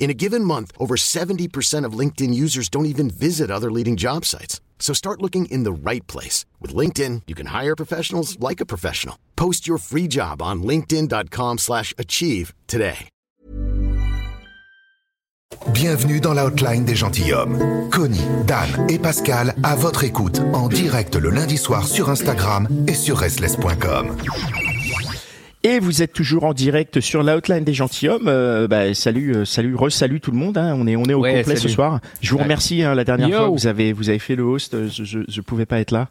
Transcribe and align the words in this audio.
In 0.00 0.08
a 0.08 0.14
given 0.14 0.42
month, 0.42 0.72
over 0.78 0.96
70% 0.96 1.84
of 1.84 1.92
LinkedIn 1.92 2.32
users 2.34 2.68
don't 2.68 2.86
even 2.86 3.10
visit 3.10 3.50
other 3.50 3.70
leading 3.70 3.96
job 3.96 4.24
sites. 4.24 4.60
So 4.80 4.94
start 4.94 5.20
looking 5.22 5.44
in 5.46 5.62
the 5.62 5.72
right 5.72 6.04
place. 6.08 6.46
With 6.58 6.74
LinkedIn, 6.74 7.22
you 7.28 7.36
can 7.36 7.46
hire 7.46 7.76
professionals 7.76 8.40
like 8.40 8.60
a 8.60 8.66
professional. 8.66 9.16
Post 9.36 9.68
your 9.68 9.78
free 9.78 10.08
job 10.08 10.42
on 10.42 10.62
linkedin.com 10.64 11.58
slash 11.58 11.94
achieve 11.96 12.54
today. 12.66 13.08
Bienvenue 15.74 16.20
dans 16.20 16.32
l'outline 16.32 16.84
des 16.84 16.94
gentilshommes. 16.94 17.90
Connie, 17.90 18.24
Dan 18.46 18.86
et 18.88 18.98
Pascal 18.98 19.54
à 19.62 19.74
votre 19.74 20.04
écoute 20.04 20.40
en 20.54 20.68
direct 20.68 21.16
le 21.16 21.28
lundi 21.28 21.58
soir 21.58 21.86
sur 21.86 22.08
Instagram 22.08 22.66
et 22.86 22.94
sur 22.94 23.18
restless.com. 23.18 24.16
Et 25.62 25.78
vous 25.78 26.02
êtes 26.02 26.12
toujours 26.14 26.44
en 26.44 26.54
direct 26.54 27.00
sur 27.00 27.22
l'outline 27.22 27.64
des 27.64 27.74
gentilshommes. 27.74 28.28
Euh, 28.28 28.66
bah, 28.66 28.94
salut, 28.94 29.34
euh, 29.36 29.44
salut, 29.44 29.74
re-salut 29.74 30.20
tout 30.20 30.30
le 30.30 30.38
monde. 30.38 30.56
Hein. 30.56 30.74
On 30.78 30.86
est, 30.86 30.96
on 30.96 31.04
est 31.04 31.12
au 31.12 31.20
Ouais, 31.20 31.38
complet 31.42 31.56
ce 31.56 31.68
soir. 31.68 32.00
Je 32.22 32.30
vous 32.30 32.38
remercie 32.38 32.82
hein, 32.82 32.94
la 32.94 33.04
dernière 33.04 33.28
Yo. 33.28 33.36
fois. 33.36 33.48
Vous 33.48 33.66
avez, 33.66 33.92
vous 33.92 34.08
avez 34.08 34.18
fait 34.18 34.36
le 34.36 34.42
host. 34.42 34.72
euh, 34.74 34.88
Je, 34.90 35.04
je, 35.04 35.18
je 35.28 35.40
pouvais 35.42 35.66
pas 35.66 35.78
être 35.80 35.90
là. 35.90 36.08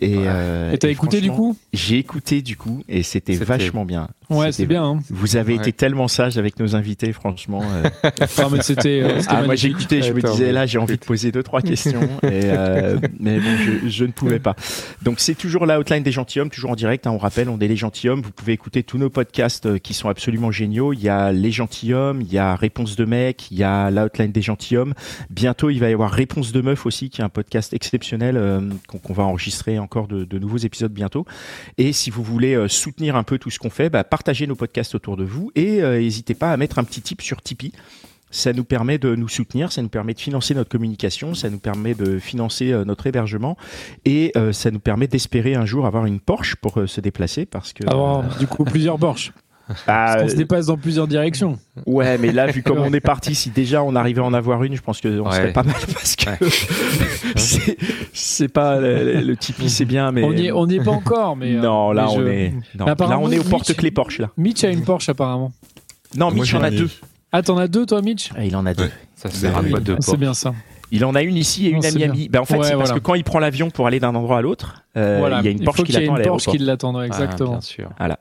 Et, 0.00 0.16
euh, 0.18 0.76
t'as 0.78 0.88
écouté 0.88 1.20
du 1.20 1.30
coup? 1.30 1.56
J'ai 1.72 1.98
écouté 1.98 2.42
du 2.42 2.56
coup 2.56 2.82
et 2.88 3.04
C'était- 3.04 3.34
vachement 3.36 3.84
bien. 3.84 4.08
Ouais, 4.38 4.52
c'est 4.52 4.66
bien. 4.66 4.84
Hein. 4.84 4.98
Vous 5.10 5.36
avez 5.36 5.54
Ouais. 5.54 5.58
été 5.60 5.72
tellement 5.72 6.08
sage 6.08 6.38
avec 6.38 6.58
nos 6.58 6.74
invités, 6.76 7.12
franchement. 7.12 7.62
euh. 7.62 7.88
Enfin, 8.22 8.48
mais 8.50 8.62
c'était. 8.62 9.00
euh, 9.02 9.20
Ah, 9.28 9.42
moi 9.42 9.54
j'écoutais, 9.54 10.02
je 10.02 10.12
me 10.12 10.20
disais 10.22 10.52
là 10.52 10.66
j'ai 10.66 10.78
envie 10.78 10.96
de 10.96 11.04
poser 11.04 11.32
deux 11.32 11.42
trois 11.42 11.60
questions, 11.62 12.00
et, 12.22 12.28
euh, 12.44 12.98
mais 13.20 13.38
bon 13.38 13.50
je, 13.82 13.88
je 13.88 14.04
ne 14.04 14.12
pouvais 14.12 14.38
pas. 14.38 14.54
Donc 15.02 15.20
c'est 15.20 15.34
toujours 15.34 15.66
la 15.66 15.78
outline 15.80 16.02
des 16.02 16.12
gentilshommes, 16.12 16.50
toujours 16.50 16.70
en 16.70 16.76
direct. 16.76 17.06
hein, 17.06 17.10
on 17.10 17.18
rappelle, 17.18 17.48
on 17.48 17.58
est 17.60 17.68
les 17.68 17.76
gentilshommes. 17.76 18.22
Vous 18.22 18.30
pouvez 18.32 18.52
écouter 18.52 18.82
tous 18.82 18.98
nos 18.98 19.10
podcasts 19.10 19.78
qui 19.80 19.94
sont 19.94 20.08
absolument 20.08 20.50
géniaux. 20.50 20.92
Il 20.92 21.02
y 21.02 21.08
a 21.08 21.32
les 21.32 21.50
gentilshommes, 21.50 22.20
il 22.20 22.32
y 22.32 22.38
a 22.38 22.54
Réponse 22.56 22.96
de 22.96 23.04
mec, 23.04 23.50
il 23.50 23.58
y 23.58 23.62
a 23.64 23.90
l'outline 23.90 24.32
des 24.32 24.42
gentilshommes. 24.42 24.94
Bientôt 25.30 25.70
il 25.70 25.78
va 25.80 25.90
y 25.90 25.92
avoir 25.92 26.10
Réponse 26.10 26.52
de 26.52 26.60
meuf 26.60 26.86
aussi, 26.86 27.10
qui 27.10 27.20
est 27.20 27.24
un 27.24 27.28
podcast 27.28 27.72
exceptionnel 27.74 28.36
euh, 28.36 28.60
qu'on 28.88 28.98
qu'on 28.98 29.12
va 29.12 29.24
enregistrer 29.24 29.78
encore 29.78 30.06
de, 30.06 30.24
de 30.24 30.38
nouveaux 30.38 30.58
épisodes 30.58 30.92
bientôt. 30.92 31.26
Et 31.78 31.92
si 31.92 32.10
vous 32.10 32.22
voulez 32.22 32.56
soutenir 32.68 33.16
un 33.16 33.22
peu 33.24 33.38
tout 33.38 33.50
ce 33.50 33.58
qu'on 33.58 33.70
fait, 33.70 33.90
bah, 33.90 34.04
partagez 34.22 34.46
nos 34.46 34.54
podcasts 34.54 34.94
autour 34.94 35.16
de 35.16 35.24
vous 35.24 35.50
et 35.56 35.82
euh, 35.82 35.98
n'hésitez 35.98 36.34
pas 36.34 36.52
à 36.52 36.56
mettre 36.56 36.78
un 36.78 36.84
petit 36.84 37.02
tip 37.02 37.20
sur 37.22 37.42
Tipeee. 37.42 37.72
Ça 38.30 38.52
nous 38.52 38.62
permet 38.62 38.96
de 38.96 39.16
nous 39.16 39.26
soutenir, 39.26 39.72
ça 39.72 39.82
nous 39.82 39.88
permet 39.88 40.14
de 40.14 40.20
financer 40.20 40.54
notre 40.54 40.70
communication, 40.70 41.34
ça 41.34 41.50
nous 41.50 41.58
permet 41.58 41.94
de 41.94 42.20
financer 42.20 42.70
euh, 42.70 42.84
notre 42.84 43.08
hébergement 43.08 43.56
et 44.04 44.30
euh, 44.36 44.52
ça 44.52 44.70
nous 44.70 44.78
permet 44.78 45.08
d'espérer 45.08 45.56
un 45.56 45.66
jour 45.66 45.86
avoir 45.86 46.06
une 46.06 46.20
Porsche 46.20 46.54
pour 46.54 46.78
euh, 46.78 46.86
se 46.86 47.00
déplacer 47.00 47.46
parce 47.46 47.72
que 47.72 47.84
Avoir 47.88 48.38
du 48.38 48.46
coup 48.46 48.62
plusieurs 48.62 48.96
Porsche. 48.96 49.32
Bah, 49.86 50.18
On 50.22 50.28
se 50.28 50.34
dépasse 50.34 50.66
dans 50.66 50.76
plusieurs 50.76 51.06
directions. 51.08 51.58
ouais 51.86 52.18
mais 52.18 52.32
là 52.32 52.46
vu 52.46 52.62
comme 52.62 52.78
on 52.86 52.92
est 52.92 53.00
parti 53.00 53.34
si 53.34 53.50
déjà 53.50 53.82
on 53.82 53.94
arrivait 53.96 54.20
à 54.20 54.24
en 54.24 54.34
avoir 54.34 54.62
une 54.64 54.74
je 54.76 54.82
pense 54.82 55.00
que 55.00 55.20
on 55.20 55.26
Ouais. 55.28 55.36
serait 55.36 55.52
pas 55.52 55.62
mal 55.62 55.74
parce 55.92 56.16
que 56.16 56.30
c'est 57.36 57.76
c'est 58.12 58.48
pas 58.48 58.78
le, 58.78 59.20
le 59.20 59.36
Tipeee 59.36 59.70
c'est 59.70 59.84
bien 59.84 60.12
mais 60.12 60.22
On 60.24 60.32
n'y 60.32 60.46
est, 60.46 60.52
on 60.52 60.68
est 60.68 60.82
pas 60.82 60.90
encore, 60.90 61.36
mais. 61.36 61.54
euh, 61.56 61.60
non 61.60 61.92
là 61.92 62.04
mais 62.06 62.10
on 62.12 62.20
je- 62.20 62.26
est 62.26 62.54
non, 62.78 62.86
là 62.86 63.18
on 63.18 63.30
est 63.30 63.38
au 63.38 63.42
Mitch- 63.42 63.50
porte-clés 63.50 63.90
Porsche 63.90 64.18
là 64.20 64.30
Mitch 64.36 64.64
a 64.64 64.70
une 64.70 64.82
Porsche 64.84 65.08
apparemment. 65.08 65.52
non 66.16 66.26
Moi, 66.26 66.34
Mitch 66.44 66.54
en 66.54 66.62
a 66.62 66.70
deux 66.70 66.90
Ah, 67.32 67.42
t'en 67.42 67.56
as 67.56 67.66
deux 67.68 67.86
toi, 67.86 68.02
Mitch? 68.02 68.30
Ah, 68.36 68.44
il 68.44 68.54
en 68.56 68.66
a 68.66 68.74
deux 68.74 68.84
Ouais. 68.84 68.90
Ça 69.16 69.28
à 69.56 69.62
oui. 69.62 69.72
Ah, 69.74 69.94
C'est 70.00 70.16
bien 70.18 70.34
ça. 70.34 70.52
Il 70.94 71.06
en 71.06 71.14
a 71.14 71.22
une 71.22 71.36
ici 71.38 71.68
et 71.68 71.72
Non, 71.72 71.78
une 71.80 71.86
à 71.86 71.90
Miami. 71.90 72.28
Ben, 72.28 72.40
en 72.40 72.44
fait, 72.44 72.58
Ouais, 72.58 72.68
c'est 72.68 72.76
parce 72.76 72.92
que 72.92 72.98
quand 72.98 73.14
il 73.14 73.24
prend 73.24 73.38
l'avion 73.38 73.70
pour 73.70 73.86
aller 73.86 73.98
d'un 73.98 74.14
endroit 74.14 74.36
à 74.38 74.42
l'autre, 74.42 74.84
euh, 74.98 75.16
voilà. 75.18 75.38
il 75.40 75.46
y 75.46 75.48
a 75.48 75.50
une 75.50 75.64
Porsche 75.64 75.84
qui 75.84 75.92
l'attend 75.92 76.14
à 76.14 76.18
une 76.18 76.24
Porsche 76.26 76.50
qui 76.50 76.58
l'attend, 76.58 76.96
Ah, 76.98 77.06
exactement. 77.06 77.52
bien 77.52 77.60
sûr. 77.62 77.88
Voilà. 77.98 78.18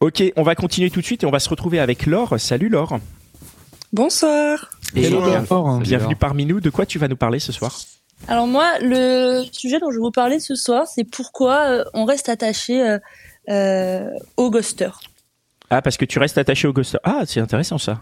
Ok, 0.00 0.20
on 0.36 0.42
va 0.42 0.56
continuer 0.56 0.90
tout 0.90 1.00
de 1.00 1.04
suite 1.06 1.22
et 1.22 1.26
on 1.26 1.30
va 1.30 1.38
se 1.38 1.48
retrouver 1.48 1.78
avec 1.78 2.06
Laure. 2.06 2.34
Salut 2.40 2.68
Laure. 2.68 2.98
Bonsoir. 3.92 4.70
Et 4.96 5.04
Hello, 5.04 5.20
Bonjour. 5.20 5.34
Laure. 5.50 5.78
bienvenue 5.78 6.16
parmi 6.16 6.46
nous. 6.46 6.60
De 6.60 6.68
quoi 6.70 6.84
tu 6.84 6.98
vas 6.98 7.06
nous 7.06 7.16
parler 7.16 7.38
ce 7.38 7.52
soir? 7.52 7.78
Alors 8.26 8.48
moi, 8.48 8.66
le 8.80 9.44
sujet 9.52 9.78
dont 9.78 9.90
je 9.92 9.96
vais 9.96 10.02
vous 10.02 10.10
parler 10.10 10.40
ce 10.40 10.56
soir, 10.56 10.88
c'est 10.88 11.04
pourquoi 11.04 11.70
euh, 11.70 11.84
on 11.94 12.04
reste 12.04 12.28
attaché 12.28 12.82
euh, 12.82 12.98
euh, 13.48 14.10
au 14.36 14.50
ghoster. 14.50 14.90
Ah, 15.70 15.80
parce 15.80 15.96
que 15.96 16.04
tu 16.04 16.18
restes 16.18 16.38
attaché 16.38 16.66
au 16.66 16.72
ghoster. 16.72 16.98
Ah, 17.04 17.22
c'est 17.24 17.38
intéressant 17.40 17.78
ça. 17.78 18.00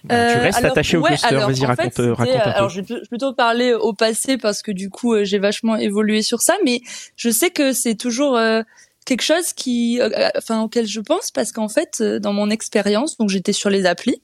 Tu 0.00 0.12
Euh, 0.12 0.38
restes 0.40 0.58
alors, 0.58 0.72
attaché 0.72 0.96
au 0.96 1.02
ouais, 1.02 1.16
alors, 1.22 1.48
Vas-y, 1.48 1.64
raconte, 1.64 1.98
euh, 2.00 2.14
raconte 2.14 2.34
un 2.36 2.40
peu. 2.44 2.50
Alors, 2.50 2.68
je 2.68 2.80
vais 2.80 2.86
pl- 2.86 3.02
plutôt 3.08 3.32
parler 3.32 3.74
au 3.74 3.92
passé 3.92 4.36
parce 4.38 4.62
que 4.62 4.70
du 4.72 4.90
coup, 4.90 5.14
euh, 5.14 5.24
j'ai 5.24 5.38
vachement 5.38 5.76
évolué 5.76 6.22
sur 6.22 6.40
ça, 6.40 6.54
mais 6.64 6.80
je 7.16 7.30
sais 7.30 7.50
que 7.50 7.72
c'est 7.72 7.94
toujours 7.94 8.36
euh, 8.36 8.62
quelque 9.04 9.22
chose 9.22 9.52
qui, 9.54 10.00
enfin, 10.36 10.62
auquel 10.62 10.86
je 10.86 11.00
pense 11.00 11.30
parce 11.30 11.52
qu'en 11.52 11.68
fait, 11.68 12.02
dans 12.02 12.32
mon 12.32 12.50
expérience, 12.50 13.16
donc 13.18 13.28
j'étais 13.30 13.52
sur 13.52 13.68
les 13.70 13.84
applis 13.86 14.22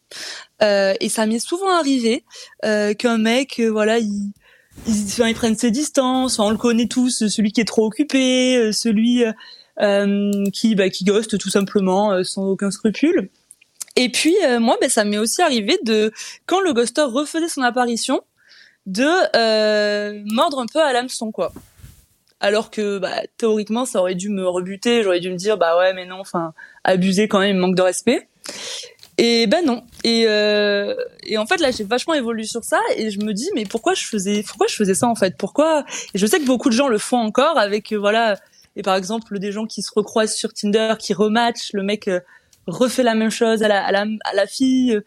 euh, 0.62 0.94
et 1.00 1.08
ça 1.08 1.26
m'est 1.26 1.38
souvent 1.38 1.70
arrivé 1.78 2.24
euh, 2.64 2.94
qu'un 2.94 3.18
mec, 3.18 3.60
voilà, 3.60 3.98
il 3.98 4.32
ils, 4.86 5.04
enfin, 5.08 5.28
ils 5.28 5.34
prennent 5.34 5.58
ses 5.58 5.70
distances, 5.70 6.38
enfin, 6.38 6.48
on 6.48 6.52
le 6.52 6.56
connaît 6.56 6.86
tous, 6.86 7.26
celui 7.28 7.52
qui 7.52 7.60
est 7.60 7.66
trop 7.66 7.84
occupé, 7.84 8.72
celui 8.72 9.24
euh, 9.24 9.32
euh, 9.82 10.30
qui, 10.54 10.74
bah, 10.74 10.88
qui 10.88 11.04
ghoste 11.04 11.38
tout 11.38 11.50
simplement, 11.50 12.12
euh, 12.12 12.22
sans 12.22 12.44
aucun 12.44 12.70
scrupule. 12.70 13.28
Et 14.00 14.08
puis 14.08 14.34
euh, 14.46 14.60
moi, 14.60 14.78
ben, 14.80 14.88
ça 14.88 15.04
m'est 15.04 15.18
aussi 15.18 15.42
arrivé 15.42 15.78
de 15.84 16.10
quand 16.46 16.62
le 16.62 16.72
ghoster 16.72 17.02
refaisait 17.02 17.50
son 17.50 17.60
apparition, 17.60 18.22
de 18.86 19.06
euh, 19.36 20.22
mordre 20.24 20.58
un 20.58 20.64
peu 20.64 20.80
à 20.80 20.94
l'hameçon, 20.94 21.30
quoi. 21.32 21.52
Alors 22.40 22.70
que 22.70 22.98
bah, 22.98 23.20
théoriquement, 23.36 23.84
ça 23.84 24.00
aurait 24.00 24.14
dû 24.14 24.30
me 24.30 24.48
rebuter, 24.48 25.02
j'aurais 25.02 25.20
dû 25.20 25.30
me 25.30 25.36
dire 25.36 25.58
bah 25.58 25.76
ouais, 25.76 25.92
mais 25.92 26.06
non, 26.06 26.18
enfin, 26.18 26.54
abuser 26.82 27.28
quand 27.28 27.40
même, 27.40 27.58
manque 27.58 27.74
de 27.74 27.82
respect. 27.82 28.26
Et 29.18 29.46
ben 29.46 29.66
non. 29.66 29.82
Et, 30.02 30.24
euh, 30.26 30.94
en 31.36 31.44
fait 31.44 31.60
là, 31.60 31.70
j'ai 31.70 31.84
vachement 31.84 32.14
évolué 32.14 32.44
sur 32.44 32.64
ça 32.64 32.80
et 32.96 33.10
je 33.10 33.20
me 33.20 33.34
dis 33.34 33.50
mais 33.54 33.66
pourquoi 33.66 33.92
je 33.92 34.06
faisais, 34.06 34.42
pourquoi 34.48 34.66
je 34.66 34.76
faisais 34.76 34.94
ça 34.94 35.08
en 35.08 35.14
fait? 35.14 35.36
Pourquoi? 35.36 35.84
Et 36.14 36.18
je 36.18 36.24
sais 36.24 36.40
que 36.40 36.46
beaucoup 36.46 36.70
de 36.70 36.74
gens 36.74 36.88
le 36.88 36.96
font 36.96 37.18
encore 37.18 37.58
avec 37.58 37.92
voilà. 37.92 38.38
Et 38.76 38.82
par 38.82 38.96
exemple, 38.96 39.38
des 39.38 39.52
gens 39.52 39.66
qui 39.66 39.82
se 39.82 39.90
recroisent 39.94 40.36
sur 40.36 40.54
Tinder, 40.54 40.94
qui 40.98 41.12
rematchent, 41.12 41.74
le 41.74 41.82
mec 41.82 42.08
refait 42.70 43.02
la 43.02 43.14
même 43.14 43.30
chose 43.30 43.62
à 43.62 43.68
la, 43.68 43.84
à 43.84 43.92
la, 43.92 44.06
à 44.24 44.34
la 44.34 44.46
fille. 44.46 45.00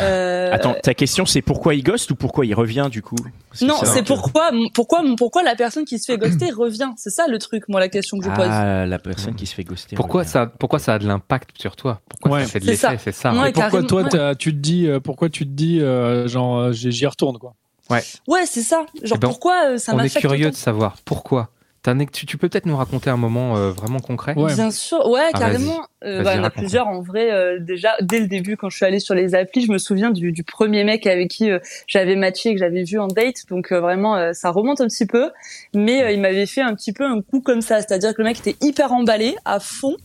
Euh, 0.00 0.52
Attends, 0.52 0.74
ta 0.80 0.94
question 0.94 1.26
c'est 1.26 1.42
pourquoi 1.42 1.74
il 1.74 1.82
ghost 1.82 2.08
ou 2.12 2.14
pourquoi 2.14 2.46
il 2.46 2.54
revient 2.54 2.86
du 2.90 3.02
coup? 3.02 3.16
Non, 3.60 3.74
c'est 3.82 4.04
pourquoi, 4.04 4.52
pourquoi, 4.72 5.02
pourquoi 5.16 5.42
la 5.42 5.56
personne 5.56 5.84
qui 5.84 5.98
se 5.98 6.04
fait 6.12 6.16
ghoster 6.16 6.52
revient? 6.52 6.90
C'est 6.96 7.10
ça 7.10 7.26
le 7.26 7.38
truc, 7.38 7.68
moi, 7.68 7.80
la 7.80 7.88
question 7.88 8.16
que 8.18 8.24
je 8.24 8.30
pose. 8.30 8.46
Ah, 8.48 8.86
la 8.86 8.98
personne 9.00 9.34
qui 9.34 9.46
se 9.46 9.54
fait 9.54 9.64
ghoster. 9.64 9.96
Pourquoi 9.96 10.20
revient. 10.20 10.30
ça, 10.30 10.46
pourquoi 10.46 10.78
ça 10.78 10.94
a 10.94 10.98
de 11.00 11.08
l'impact 11.08 11.50
sur 11.60 11.74
toi? 11.74 12.00
Pourquoi 12.08 12.38
Ouais. 12.38 12.44
ça 12.44 12.50
fait 12.52 12.60
de 12.60 12.66
C'est 12.66 12.76
ça. 12.76 12.90
l'effet 12.92 13.10
C'est 13.10 13.20
ça. 13.22 13.32
Ouais. 13.32 13.50
Et 13.50 13.52
pourquoi 13.52 13.82
toi, 13.82 14.02
ouais. 14.04 14.36
tu 14.36 14.52
te 14.52 14.58
dis, 14.58 14.86
euh, 14.86 15.00
pourquoi 15.00 15.28
tu 15.28 15.44
te 15.44 15.50
dis, 15.52 15.80
euh, 15.80 16.28
genre, 16.28 16.56
euh, 16.58 16.72
j'y 16.72 17.06
retourne 17.06 17.38
quoi? 17.38 17.54
Ouais, 17.90 18.46
c'est 18.46 18.62
ça. 18.62 18.86
Genre, 19.02 19.16
Eh 19.16 19.18
ben, 19.18 19.26
pourquoi 19.26 19.70
euh, 19.72 19.76
ça 19.78 19.92
On 19.96 19.98
est 19.98 20.16
curieux 20.16 20.46
autant? 20.46 20.50
de 20.52 20.56
savoir 20.56 20.96
pourquoi. 21.04 21.50
T'as 21.82 21.92
un- 21.92 22.04
Tu, 22.04 22.26
tu 22.26 22.36
peux 22.36 22.48
peut-être 22.50 22.66
nous 22.66 22.76
raconter 22.76 23.08
un 23.08 23.16
moment 23.16 23.56
euh, 23.56 23.70
vraiment 23.70 24.00
concret 24.00 24.34
Ouais. 24.36 24.54
Bien 24.54 24.70
sûr, 24.70 25.06
ouais, 25.08 25.20
Ah, 25.32 25.38
carrément. 25.38 25.80
Euh, 26.04 26.22
bah, 26.22 26.34
il 26.34 26.36
y 26.36 26.40
en 26.40 26.44
a 26.44 26.50
plusieurs 26.50 26.88
en 26.88 27.00
vrai. 27.00 27.30
euh, 27.30 27.58
déjà, 27.58 27.90
dès 28.02 28.20
le 28.20 28.26
début, 28.26 28.56
quand 28.56 28.68
je 28.70 28.76
suis 28.76 28.84
allée 28.86 29.00
sur 29.00 29.14
les 29.14 29.34
applis, 29.34 29.64
je 29.66 29.72
me 29.72 29.78
souviens 29.78 30.10
du, 30.10 30.32
du 30.32 30.44
premier 30.44 30.84
mec 30.84 31.06
avec 31.06 31.28
qui 31.30 31.50
euh, 31.50 31.58
j'avais 31.86 32.16
matché, 32.16 32.52
que 32.52 32.58
j'avais 32.58 32.84
vu 32.84 32.98
en 32.98 33.06
date. 33.08 33.46
Donc 33.48 33.72
euh, 33.72 33.80
vraiment, 33.80 34.16
euh, 34.16 34.32
ça 34.34 34.50
remonte 34.50 34.80
un 34.82 34.88
petit 34.88 35.06
peu. 35.06 35.30
Mais 35.74 36.02
euh, 36.02 36.10
il 36.12 36.20
m'avait 36.20 36.46
fait 36.46 36.60
un 36.62 36.74
petit 36.74 36.92
peu 36.92 37.04
un 37.04 37.22
coup 37.22 37.40
comme 37.40 37.62
ça, 37.62 37.78
c'est-à-dire 37.80 38.14
que 38.14 38.22
le 38.22 38.28
mec 38.28 38.38
était 38.46 38.56
hyper 38.64 38.92
emballé, 38.92 39.36
à 39.46 39.58
fond. 39.60 39.96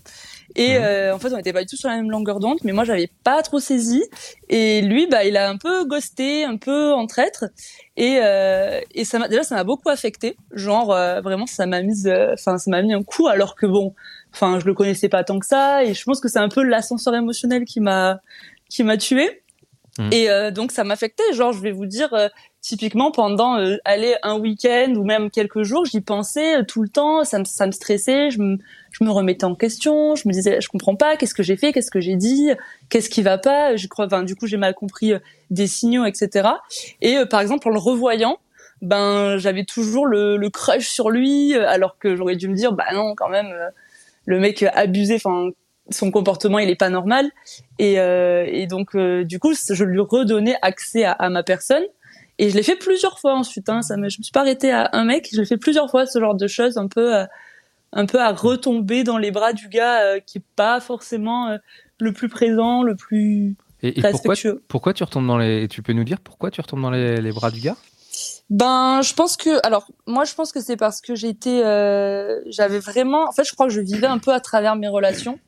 Et 0.55 0.77
euh, 0.77 1.13
en 1.13 1.19
fait, 1.19 1.33
on 1.33 1.37
n'était 1.37 1.53
pas 1.53 1.61
du 1.61 1.67
tout 1.67 1.75
sur 1.75 1.89
la 1.89 1.97
même 1.97 2.09
longueur 2.09 2.39
d'onde, 2.39 2.59
mais 2.63 2.71
moi, 2.71 2.83
j'avais 2.85 3.09
pas 3.23 3.41
trop 3.41 3.59
saisi. 3.59 4.03
Et 4.49 4.81
lui, 4.81 5.07
bah, 5.07 5.25
il 5.25 5.35
a 5.35 5.49
un 5.49 5.57
peu 5.57 5.85
ghosté, 5.85 6.45
un 6.45 6.57
peu 6.57 6.93
en 6.93 7.07
traître. 7.07 7.45
Et, 7.97 8.19
euh, 8.21 8.79
et 8.93 9.03
ça 9.03 9.19
m'a 9.19 9.27
déjà, 9.27 9.43
ça 9.43 9.55
m'a 9.55 9.63
beaucoup 9.63 9.89
affecté. 9.89 10.37
Genre, 10.53 10.93
euh, 10.93 11.21
vraiment, 11.21 11.45
ça 11.45 11.65
m'a 11.65 11.81
mise, 11.81 12.07
euh, 12.07 12.33
enfin, 12.33 12.57
ça 12.57 12.71
m'a 12.71 12.81
mis 12.81 12.93
un 12.93 13.03
coup. 13.03 13.27
Alors 13.27 13.55
que 13.55 13.65
bon, 13.65 13.93
enfin, 14.33 14.59
je 14.59 14.65
le 14.65 14.73
connaissais 14.73 15.09
pas 15.09 15.23
tant 15.23 15.39
que 15.39 15.45
ça, 15.45 15.83
et 15.83 15.93
je 15.93 16.03
pense 16.03 16.21
que 16.21 16.29
c'est 16.29 16.39
un 16.39 16.49
peu 16.49 16.63
l'ascenseur 16.63 17.15
émotionnel 17.15 17.65
qui 17.65 17.81
m'a 17.81 18.21
qui 18.69 18.83
m'a 18.83 18.97
tué. 18.97 19.43
Mhm. 19.99 20.09
Et 20.11 20.29
euh, 20.29 20.51
donc 20.51 20.71
ça 20.71 20.83
m'affectait. 20.83 21.33
Genre, 21.33 21.53
je 21.53 21.61
vais 21.61 21.71
vous 21.71 21.85
dire, 21.85 22.13
euh, 22.13 22.27
typiquement 22.65 23.11
pendant 23.11 23.59
euh, 23.59 23.77
aller 23.85 24.15
un 24.23 24.39
week-end 24.39 24.91
ou 24.97 25.03
même 25.03 25.29
quelques 25.29 25.61
jours, 25.61 25.85
j'y 25.85 26.01
pensais 26.01 26.57
euh, 26.57 26.63
tout 26.63 26.81
le 26.81 26.89
temps. 26.89 27.23
Ça 27.23 27.37
me 27.37 27.45
ça 27.45 27.67
me 27.67 27.71
stressait. 27.71 28.31
Je 28.31 28.39
me 28.39 28.57
je 28.89 29.03
me 29.03 29.11
remettais 29.11 29.45
en 29.45 29.53
question. 29.53 30.15
Je 30.15 30.27
me 30.27 30.33
disais, 30.33 30.59
je 30.61 30.67
comprends 30.67 30.95
pas. 30.95 31.15
Qu'est-ce 31.15 31.35
que 31.35 31.43
j'ai 31.43 31.57
fait 31.57 31.73
Qu'est-ce 31.73 31.91
que 31.91 31.99
j'ai 31.99 32.15
dit 32.15 32.49
Qu'est-ce 32.89 33.09
qui 33.11 33.21
va 33.21 33.37
pas 33.37 33.75
Je 33.75 33.87
crois. 33.87 34.07
Enfin, 34.07 34.23
du 34.23 34.35
coup, 34.35 34.47
j'ai 34.47 34.57
mal 34.57 34.73
compris 34.73 35.13
euh, 35.13 35.19
des 35.51 35.67
signaux, 35.67 36.05
etc. 36.05 36.49
Et 37.01 37.17
euh, 37.17 37.27
par 37.27 37.39
exemple, 37.39 37.67
en 37.67 37.71
le 37.71 37.77
revoyant, 37.77 38.39
ben 38.81 39.37
j'avais 39.37 39.63
toujours 39.63 40.07
le, 40.07 40.35
le 40.35 40.49
crush 40.49 40.87
sur 40.87 41.11
lui, 41.11 41.53
alors 41.55 41.99
que 41.99 42.15
j'aurais 42.15 42.35
dû 42.35 42.47
me 42.49 42.55
dire, 42.55 42.73
bah 42.73 42.85
non, 42.93 43.13
quand 43.15 43.29
même, 43.29 43.53
le 44.25 44.39
mec 44.39 44.63
abusé. 44.73 45.15
Enfin, 45.15 45.49
son 45.91 46.09
comportement, 46.09 46.57
il 46.57 46.69
est 46.69 46.75
pas 46.75 46.89
normal. 46.89 47.29
Et, 47.77 47.93
et 47.93 48.67
donc, 48.67 48.97
du 48.97 49.39
coup, 49.39 49.53
je 49.53 49.83
lui 49.83 49.99
redonnais 49.99 50.55
accès 50.63 51.03
à, 51.03 51.11
à 51.11 51.29
ma 51.29 51.43
personne. 51.43 51.83
Et 52.37 52.49
je 52.49 52.55
l'ai 52.55 52.63
fait 52.63 52.75
plusieurs 52.75 53.19
fois 53.19 53.33
ensuite. 53.35 53.69
Hein, 53.69 53.81
ça 53.81 53.97
me, 53.97 54.09
je 54.09 54.19
me 54.19 54.23
suis 54.23 54.31
pas 54.31 54.41
arrêtée 54.41 54.71
à 54.71 54.89
un 54.93 55.05
mec. 55.05 55.29
Je 55.31 55.39
l'ai 55.39 55.45
fait 55.45 55.57
plusieurs 55.57 55.89
fois 55.89 56.05
ce 56.05 56.19
genre 56.19 56.35
de 56.35 56.47
choses, 56.47 56.77
un 56.77 56.87
peu, 56.87 57.15
euh, 57.15 57.25
un 57.93 58.05
peu 58.05 58.19
à 58.19 58.31
retomber 58.31 59.03
dans 59.03 59.17
les 59.17 59.31
bras 59.31 59.53
du 59.53 59.69
gars 59.69 60.01
euh, 60.01 60.19
qui 60.19 60.39
est 60.39 60.45
pas 60.55 60.79
forcément 60.79 61.49
euh, 61.49 61.57
le 61.99 62.11
plus 62.11 62.27
présent, 62.27 62.83
le 62.83 62.95
plus 62.95 63.55
Et, 63.81 63.87
et 63.87 63.93
pourquoi, 63.93 64.09
respectueux. 64.09 64.63
pourquoi 64.67 64.93
tu 64.93 65.03
retombes 65.03 65.27
dans 65.27 65.37
les. 65.37 65.67
Tu 65.69 65.81
peux 65.81 65.93
nous 65.93 66.03
dire 66.03 66.19
pourquoi 66.19 66.51
tu 66.51 66.59
retombes 66.61 66.81
dans 66.81 66.91
les, 66.91 67.21
les 67.21 67.31
bras 67.31 67.51
du 67.51 67.61
gars? 67.61 67.77
Ben, 68.49 69.01
je 69.01 69.13
pense 69.13 69.37
que, 69.37 69.65
alors, 69.65 69.87
moi, 70.05 70.23
je 70.23 70.35
pense 70.35 70.51
que 70.51 70.61
c'est 70.61 70.77
parce 70.77 71.01
que 71.01 71.15
j'étais, 71.15 71.61
j'avais 72.47 72.79
vraiment, 72.79 73.27
en 73.27 73.31
fait, 73.31 73.43
je 73.43 73.53
crois 73.53 73.67
que 73.67 73.73
je 73.73 73.81
vivais 73.81 74.07
un 74.07 74.19
peu 74.19 74.31
à 74.31 74.39
travers 74.39 74.75
mes 74.75 74.87
relations 74.87 75.39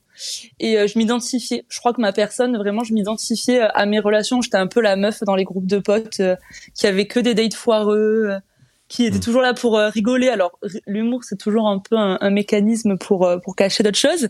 et 0.60 0.78
euh, 0.78 0.88
je 0.88 0.98
m'identifiais. 0.98 1.66
Je 1.70 1.80
crois 1.80 1.94
que 1.94 2.02
ma 2.02 2.12
personne, 2.14 2.58
vraiment, 2.58 2.84
je 2.84 2.94
m'identifiais 2.94 3.62
euh, 3.62 3.70
à 3.74 3.86
mes 3.86 4.00
relations. 4.00 4.42
J'étais 4.42 4.58
un 4.58 4.68
peu 4.68 4.82
la 4.82 4.96
meuf 4.96 5.22
dans 5.24 5.36
les 5.36 5.44
groupes 5.44 5.68
de 5.68 5.80
potes 5.80 6.20
euh, 6.20 6.36
qui 6.74 6.88
avait 6.88 7.08
que 7.08 7.20
des 7.20 7.34
dates 7.34 7.54
foireux, 7.54 8.28
euh, 8.30 8.40
qui 8.88 9.06
était 9.06 9.18
Mm. 9.18 9.22
toujours 9.22 9.42
là 9.42 9.54
pour 9.54 9.78
euh, 9.78 9.90
rigoler. 9.90 10.30
Alors, 10.30 10.58
l'humour, 10.86 11.24
c'est 11.24 11.38
toujours 11.38 11.68
un 11.68 11.80
peu 11.80 11.98
un, 11.98 12.18
un 12.22 12.30
mécanisme 12.30 12.98
pour 12.98 13.26
euh, 13.26 13.38
pour 13.38 13.56
cacher 13.56 13.84
d'autres 13.84 13.98
choses. 13.98 14.30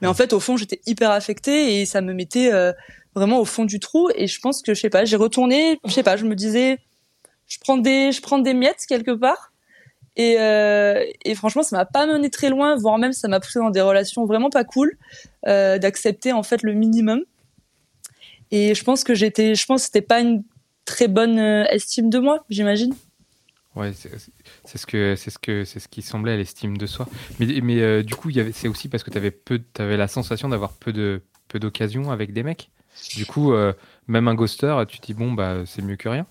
Mais 0.00 0.08
en 0.08 0.14
fait, 0.14 0.32
au 0.32 0.40
fond, 0.40 0.56
j'étais 0.56 0.80
hyper 0.86 1.10
affectée 1.10 1.80
et 1.80 1.86
ça 1.86 2.00
me 2.00 2.14
mettait 2.14 2.52
euh, 2.52 2.72
vraiment 3.14 3.38
au 3.38 3.44
fond 3.44 3.64
du 3.64 3.80
trou. 3.80 4.08
Et 4.14 4.26
je 4.26 4.40
pense 4.40 4.62
que, 4.62 4.74
je 4.74 4.80
sais 4.80 4.90
pas, 4.90 5.04
j'ai 5.04 5.16
retourné, 5.16 5.78
je 5.84 5.92
sais 5.92 6.02
pas, 6.02 6.16
je 6.16 6.24
me 6.24 6.34
disais 6.34 6.78
je 7.46 7.58
prends 7.60 7.78
des 7.78 8.12
je 8.12 8.20
prends 8.20 8.38
des 8.38 8.54
miettes 8.54 8.84
quelque 8.88 9.12
part 9.12 9.52
et 10.18 10.36
euh, 10.40 11.04
et 11.24 11.34
franchement 11.34 11.62
ça 11.62 11.76
m'a 11.76 11.86
pas 11.86 12.04
mené 12.06 12.28
très 12.28 12.50
loin 12.50 12.76
voire 12.76 12.98
même 12.98 13.12
ça 13.12 13.28
m'a 13.28 13.40
poussé 13.40 13.60
dans 13.60 13.70
des 13.70 13.80
relations 13.80 14.26
vraiment 14.26 14.50
pas 14.50 14.64
cool 14.64 14.98
euh, 15.46 15.78
d'accepter 15.78 16.32
en 16.32 16.42
fait 16.42 16.62
le 16.62 16.74
minimum 16.74 17.22
et 18.50 18.74
je 18.74 18.84
pense 18.84 19.04
que 19.04 19.14
j'étais 19.14 19.54
je 19.54 19.64
pense 19.64 19.84
c'était 19.84 20.02
pas 20.02 20.20
une 20.20 20.42
très 20.84 21.06
bonne 21.08 21.38
euh, 21.38 21.64
estime 21.70 22.10
de 22.10 22.18
moi 22.18 22.44
j'imagine 22.50 22.94
Ouais, 23.76 23.92
c'est 23.92 24.78
ce 24.78 24.86
que 24.86 25.14
c'est 25.14 25.30
ce 25.30 25.38
que 25.38 25.64
c'est 25.64 25.78
ce 25.78 25.86
qui 25.86 26.02
semblait 26.02 26.36
l'estime 26.36 26.76
de 26.76 26.86
soi. 26.86 27.06
Mais 27.38 27.46
mais 27.62 28.02
du 28.02 28.16
coup, 28.16 28.28
c'est 28.52 28.66
aussi 28.66 28.88
parce 28.88 29.04
que 29.04 29.10
tu 29.10 29.18
avais 29.18 29.30
peu 29.30 29.62
avais 29.78 29.96
la 29.96 30.08
sensation 30.08 30.48
d'avoir 30.48 30.72
peu 30.72 30.92
de 30.92 31.22
peu 31.46 31.60
d'occasions 31.60 32.10
avec 32.10 32.32
des 32.32 32.42
mecs. 32.42 32.70
Du 33.14 33.24
coup, 33.24 33.52
même 34.08 34.26
un 34.26 34.34
ghoster, 34.34 34.82
tu 34.88 34.98
te 34.98 35.06
dis 35.06 35.14
bon 35.14 35.32
bah 35.32 35.58
c'est 35.64 35.82
mieux 35.82 35.94
que 35.94 36.08
rien. 36.08 36.26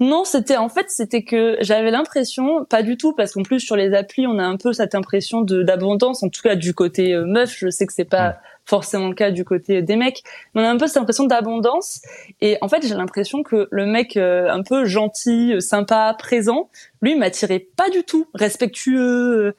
Non, 0.00 0.24
c'était 0.24 0.56
en 0.56 0.68
fait 0.68 0.86
c'était 0.88 1.22
que 1.22 1.56
j'avais 1.60 1.90
l'impression, 1.90 2.64
pas 2.64 2.82
du 2.82 2.96
tout, 2.96 3.12
parce 3.14 3.32
qu'en 3.32 3.42
plus 3.42 3.60
sur 3.60 3.76
les 3.76 3.94
applis 3.94 4.26
on 4.26 4.38
a 4.38 4.44
un 4.44 4.56
peu 4.56 4.72
cette 4.72 4.94
impression 4.94 5.42
de 5.42 5.62
d'abondance, 5.62 6.22
en 6.22 6.28
tout 6.28 6.42
cas 6.42 6.56
du 6.56 6.74
côté 6.74 7.14
euh, 7.14 7.24
meuf. 7.24 7.54
Je 7.58 7.70
sais 7.70 7.86
que 7.86 7.92
c'est 7.92 8.04
pas 8.04 8.38
forcément 8.66 9.08
le 9.08 9.14
cas 9.14 9.30
du 9.30 9.44
côté 9.44 9.82
des 9.82 9.96
mecs, 9.96 10.22
mais 10.54 10.62
on 10.62 10.64
a 10.64 10.70
un 10.70 10.76
peu 10.76 10.86
cette 10.86 10.98
impression 10.98 11.24
d'abondance. 11.24 12.02
Et 12.40 12.56
en 12.60 12.68
fait 12.68 12.86
j'ai 12.86 12.94
l'impression 12.94 13.42
que 13.42 13.68
le 13.70 13.86
mec 13.86 14.16
euh, 14.16 14.48
un 14.50 14.62
peu 14.62 14.84
gentil, 14.84 15.54
euh, 15.54 15.60
sympa, 15.60 16.14
présent, 16.18 16.68
lui 17.02 17.14
m'attirait 17.16 17.66
pas 17.76 17.88
du 17.90 18.02
tout, 18.04 18.26
respectueux, 18.34 19.46
euh, 19.48 19.56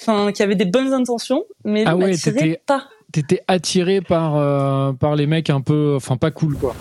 enfin 0.00 0.32
qui 0.32 0.42
avait 0.42 0.54
des 0.56 0.64
bonnes 0.64 0.92
intentions, 0.92 1.44
mais 1.64 1.80
lui 1.80 1.88
Ah 1.90 1.96
ouais, 1.96 2.08
m'attirait 2.10 2.34
t'étais- 2.34 2.60
pas. 2.66 2.84
T'étais 3.12 3.42
attiré 3.46 4.00
par, 4.00 4.36
euh, 4.36 4.92
par 4.92 5.14
les 5.14 5.26
mecs 5.26 5.48
un 5.48 5.60
peu, 5.60 5.94
enfin 5.96 6.16
pas 6.16 6.32
cool 6.32 6.56
quoi. 6.56 6.74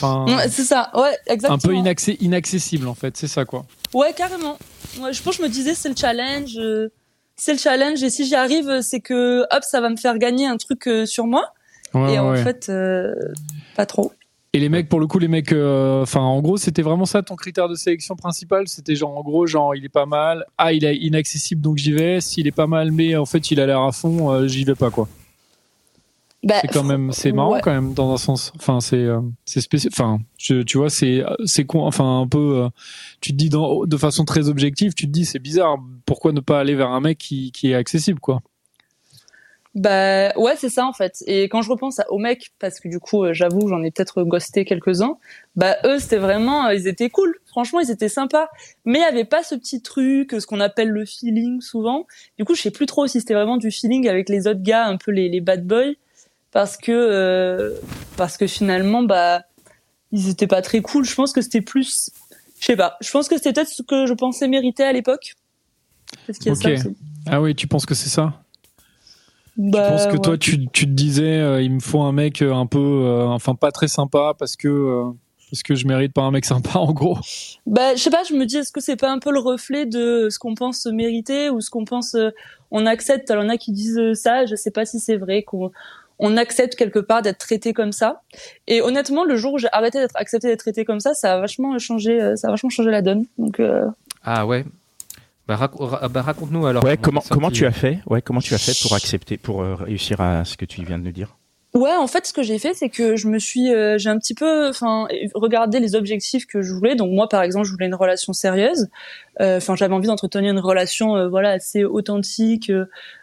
Enfin, 0.00 0.24
Ouais, 0.26 0.48
c'est 0.48 0.64
ça, 0.64 0.90
ouais, 0.94 1.16
exactement. 1.26 1.54
un 1.54 1.84
peu 1.84 2.14
inaccessible 2.20 2.86
en 2.88 2.94
fait, 2.94 3.16
c'est 3.16 3.26
ça 3.28 3.44
quoi. 3.44 3.66
Ouais, 3.94 4.12
carrément. 4.16 4.56
Ouais, 5.00 5.12
je 5.12 5.22
pense 5.22 5.36
que 5.36 5.42
je 5.42 5.48
me 5.48 5.52
disais 5.52 5.74
c'est 5.74 5.88
le 5.88 5.96
challenge, 5.96 6.56
euh, 6.58 6.88
c'est 7.36 7.52
le 7.52 7.58
challenge 7.58 8.02
et 8.02 8.10
si 8.10 8.24
j'y 8.26 8.34
arrive, 8.34 8.80
c'est 8.82 9.00
que 9.00 9.42
hop, 9.42 9.62
ça 9.62 9.80
va 9.80 9.90
me 9.90 9.96
faire 9.96 10.18
gagner 10.18 10.46
un 10.46 10.56
truc 10.56 10.86
euh, 10.86 11.04
sur 11.06 11.26
moi 11.26 11.52
Ouais, 11.94 12.14
et 12.14 12.18
en 12.18 12.34
fait 12.36 12.68
euh, 12.68 13.14
pas 13.76 13.86
trop. 13.86 14.12
Et 14.54 14.60
les 14.60 14.70
mecs, 14.70 14.88
pour 14.88 14.98
le 14.98 15.06
coup, 15.06 15.18
les 15.18 15.28
mecs, 15.28 15.52
euh, 15.52 16.02
enfin, 16.02 16.20
en 16.20 16.40
gros, 16.40 16.56
c'était 16.56 16.80
vraiment 16.80 17.04
ça 17.04 17.22
ton 17.22 17.36
critère 17.36 17.68
de 17.68 17.74
sélection 17.74 18.16
principal? 18.16 18.66
C'était 18.66 18.96
genre, 18.96 19.16
en 19.16 19.20
gros, 19.22 19.46
genre, 19.46 19.76
il 19.76 19.84
est 19.84 19.90
pas 19.90 20.06
mal. 20.06 20.46
Ah, 20.56 20.72
il 20.72 20.86
est 20.86 20.96
inaccessible, 20.96 21.60
donc 21.60 21.76
j'y 21.76 21.92
vais. 21.92 22.22
S'il 22.22 22.46
est 22.46 22.52
pas 22.52 22.66
mal, 22.66 22.90
mais 22.90 23.14
en 23.14 23.26
fait, 23.26 23.50
il 23.50 23.60
a 23.60 23.66
l'air 23.66 23.82
à 23.82 23.92
fond, 23.92 24.32
euh, 24.32 24.48
j'y 24.48 24.64
vais 24.64 24.74
pas, 24.74 24.90
quoi. 24.90 25.06
Bah, 26.44 26.54
C'est 26.60 26.68
quand 26.68 26.84
même, 26.84 27.10
c'est 27.10 27.32
marrant 27.32 27.54
ouais. 27.54 27.60
quand 27.60 27.72
même 27.72 27.94
dans 27.94 28.12
un 28.12 28.16
sens. 28.16 28.52
Enfin, 28.56 28.80
c'est, 28.80 28.96
euh, 28.96 29.20
c'est 29.44 29.60
spécial. 29.60 29.92
Enfin, 29.92 30.18
tu 30.38 30.64
vois, 30.74 30.88
c'est, 30.88 31.24
c'est 31.44 31.64
con. 31.64 31.80
Enfin, 31.82 32.20
un 32.20 32.28
peu. 32.28 32.62
euh, 32.64 32.68
tu 33.20 33.32
te 33.32 33.36
dis 33.36 33.48
dans, 33.48 33.84
de 33.84 33.96
façon 33.96 34.24
très 34.24 34.48
objective, 34.48 34.94
tu 34.94 35.06
te 35.06 35.10
dis, 35.10 35.24
c'est 35.24 35.40
bizarre. 35.40 35.78
Pourquoi 36.06 36.32
ne 36.32 36.40
pas 36.40 36.60
aller 36.60 36.74
vers 36.76 36.90
un 36.90 37.00
mec 37.00 37.18
qui, 37.18 37.50
qui 37.50 37.72
est 37.72 37.74
accessible, 37.74 38.20
quoi? 38.20 38.40
Bah 39.74 40.32
ouais, 40.36 40.54
c'est 40.56 40.70
ça 40.70 40.86
en 40.86 40.92
fait. 40.92 41.22
Et 41.26 41.44
quand 41.44 41.62
je 41.62 41.70
repense 41.70 42.00
aux 42.08 42.18
mecs, 42.18 42.50
parce 42.58 42.80
que 42.80 42.88
du 42.88 42.98
coup, 42.98 43.22
euh, 43.22 43.32
j'avoue, 43.32 43.68
j'en 43.68 43.82
ai 43.82 43.90
peut-être 43.90 44.22
ghosté 44.24 44.64
quelques-uns. 44.64 45.18
Bah 45.56 45.76
eux, 45.84 45.98
c'était 45.98 46.16
vraiment, 46.16 46.68
ils 46.70 46.88
étaient 46.88 47.10
cool. 47.10 47.36
Franchement, 47.46 47.78
ils 47.78 47.90
étaient 47.90 48.08
sympas. 48.08 48.48
Mais 48.84 48.98
il 48.98 49.02
y 49.02 49.04
avait 49.04 49.24
pas 49.24 49.42
ce 49.42 49.54
petit 49.54 49.82
truc, 49.82 50.34
ce 50.38 50.46
qu'on 50.46 50.60
appelle 50.60 50.88
le 50.88 51.04
feeling 51.04 51.60
souvent. 51.60 52.06
Du 52.38 52.44
coup, 52.44 52.54
je 52.54 52.62
sais 52.62 52.70
plus 52.70 52.86
trop 52.86 53.06
si 53.06 53.20
c'était 53.20 53.34
vraiment 53.34 53.56
du 53.56 53.70
feeling 53.70 54.08
avec 54.08 54.28
les 54.28 54.48
autres 54.48 54.62
gars, 54.62 54.86
un 54.86 54.96
peu 54.96 55.12
les, 55.12 55.28
les 55.28 55.40
bad 55.40 55.64
boys, 55.64 55.92
parce 56.52 56.76
que 56.76 56.92
euh, 56.92 57.74
parce 58.16 58.36
que 58.36 58.46
finalement, 58.46 59.02
bah 59.02 59.42
ils 60.12 60.28
étaient 60.28 60.46
pas 60.46 60.62
très 60.62 60.80
cool. 60.80 61.04
Je 61.04 61.14
pense 61.14 61.32
que 61.32 61.42
c'était 61.42 61.60
plus, 61.60 62.10
je 62.58 62.66
sais 62.66 62.76
pas. 62.76 62.96
Je 63.00 63.10
pense 63.10 63.28
que 63.28 63.36
c'était 63.36 63.52
peut-être 63.52 63.68
ce 63.68 63.82
que 63.82 64.06
je 64.06 64.14
pensais 64.14 64.48
mériter 64.48 64.82
à 64.84 64.92
l'époque. 64.92 65.34
Est-ce 66.28 66.38
qu'il 66.38 66.48
y 66.48 66.52
a 66.52 66.54
ça 66.54 66.68
Ok. 66.68 66.74
aussi 66.74 66.96
Ah 67.26 67.40
oui, 67.40 67.54
tu 67.54 67.66
penses 67.66 67.86
que 67.86 67.94
c'est 67.94 68.08
ça? 68.08 68.42
Bah, 69.56 69.82
Je 69.82 69.90
pense 69.90 70.06
que 70.06 70.12
ouais. 70.12 70.22
toi, 70.22 70.38
tu, 70.38 70.68
tu 70.68 70.86
te 70.86 70.90
disais, 70.90 71.38
euh, 71.38 71.60
il 71.60 71.72
me 71.72 71.80
faut 71.80 72.00
un 72.00 72.12
mec 72.12 72.42
euh, 72.42 72.54
un 72.54 72.66
peu, 72.66 72.78
euh, 72.78 73.26
enfin 73.26 73.54
pas 73.54 73.72
très 73.72 73.88
sympa 73.88 74.34
parce 74.38 74.56
que 74.56 75.02
parce 75.50 75.62
que 75.62 75.74
je 75.74 75.86
mérite 75.86 76.12
pas 76.12 76.22
un 76.22 76.30
mec 76.30 76.44
sympa, 76.44 76.78
en 76.78 76.92
gros. 76.92 77.18
Bah, 77.66 77.94
je 77.94 78.00
sais 78.00 78.10
pas, 78.10 78.22
je 78.22 78.34
me 78.34 78.46
dis, 78.46 78.58
est-ce 78.58 78.70
que 78.70 78.80
c'est 78.80 78.96
pas 78.96 79.10
un 79.10 79.18
peu 79.18 79.32
le 79.32 79.40
reflet 79.40 79.84
de 79.84 80.28
ce 80.30 80.38
qu'on 80.38 80.54
pense 80.54 80.86
mériter 80.86 81.50
ou 81.50 81.60
ce 81.60 81.70
qu'on 81.70 81.84
pense 81.84 82.16
on 82.70 82.86
accepte? 82.86 83.30
Alors, 83.30 83.44
il 83.44 83.46
y 83.46 83.50
en 83.50 83.54
a 83.54 83.58
qui 83.58 83.72
disent 83.72 84.00
ça, 84.14 84.46
je 84.46 84.54
sais 84.54 84.70
pas 84.70 84.84
si 84.84 85.00
c'est 85.00 85.16
vrai, 85.16 85.42
qu'on 85.42 85.72
on 86.18 86.36
accepte 86.36 86.74
quelque 86.74 86.98
part 86.98 87.22
d'être 87.22 87.38
traité 87.38 87.72
comme 87.72 87.92
ça. 87.92 88.22
Et 88.66 88.80
honnêtement, 88.82 89.24
le 89.24 89.36
jour 89.36 89.54
où 89.54 89.58
j'ai 89.58 89.68
arrêté 89.72 89.98
d'être 90.00 90.16
accepté 90.16 90.48
d'être 90.48 90.60
traité 90.60 90.84
comme 90.84 91.00
ça, 91.00 91.14
ça 91.14 91.34
a 91.34 91.38
vachement 91.40 91.78
changé, 91.78 92.20
euh, 92.20 92.36
ça 92.36 92.48
a 92.48 92.50
vachement 92.50 92.70
changé 92.70 92.90
la 92.90 93.02
donne. 93.02 93.24
Donc, 93.38 93.60
euh, 93.60 93.86
Ah 94.24 94.46
ouais. 94.46 94.64
Bah, 95.46 95.56
rac- 95.56 95.76
ra- 95.78 96.08
bah, 96.08 96.20
raconte-nous 96.22 96.66
alors. 96.66 96.84
Ouais, 96.84 96.96
comment, 96.98 97.22
comment 97.30 97.50
tu 97.50 97.64
as 97.66 97.72
fait 97.72 98.00
Ouais, 98.06 98.20
comment 98.20 98.40
tu 98.40 98.52
as 98.54 98.58
fait 98.58 98.76
pour 98.82 98.94
accepter, 98.94 99.36
pour 99.38 99.62
euh, 99.62 99.74
réussir 99.76 100.20
à 100.20 100.44
ce 100.44 100.56
que 100.56 100.64
tu 100.66 100.84
viens 100.84 100.98
de 100.98 101.04
nous 101.04 101.12
dire? 101.12 101.36
Ouais, 101.78 101.94
en 101.94 102.08
fait, 102.08 102.26
ce 102.26 102.32
que 102.32 102.42
j'ai 102.42 102.58
fait, 102.58 102.74
c'est 102.74 102.88
que 102.88 103.14
je 103.14 103.28
me 103.28 103.38
suis, 103.38 103.72
euh, 103.72 103.98
j'ai 103.98 104.10
un 104.10 104.18
petit 104.18 104.34
peu, 104.34 104.66
enfin, 104.68 105.06
regardé 105.36 105.78
les 105.78 105.94
objectifs 105.94 106.44
que 106.44 106.60
je 106.60 106.72
voulais. 106.72 106.96
Donc 106.96 107.12
moi, 107.12 107.28
par 107.28 107.40
exemple, 107.44 107.66
je 107.66 107.70
voulais 107.70 107.86
une 107.86 107.94
relation 107.94 108.32
sérieuse. 108.32 108.88
Euh, 109.40 109.58
Enfin, 109.58 109.76
j'avais 109.76 109.94
envie 109.94 110.08
d'entretenir 110.08 110.50
une 110.50 110.58
relation, 110.58 111.16
euh, 111.16 111.28
voilà, 111.28 111.50
assez 111.50 111.84
authentique, 111.84 112.72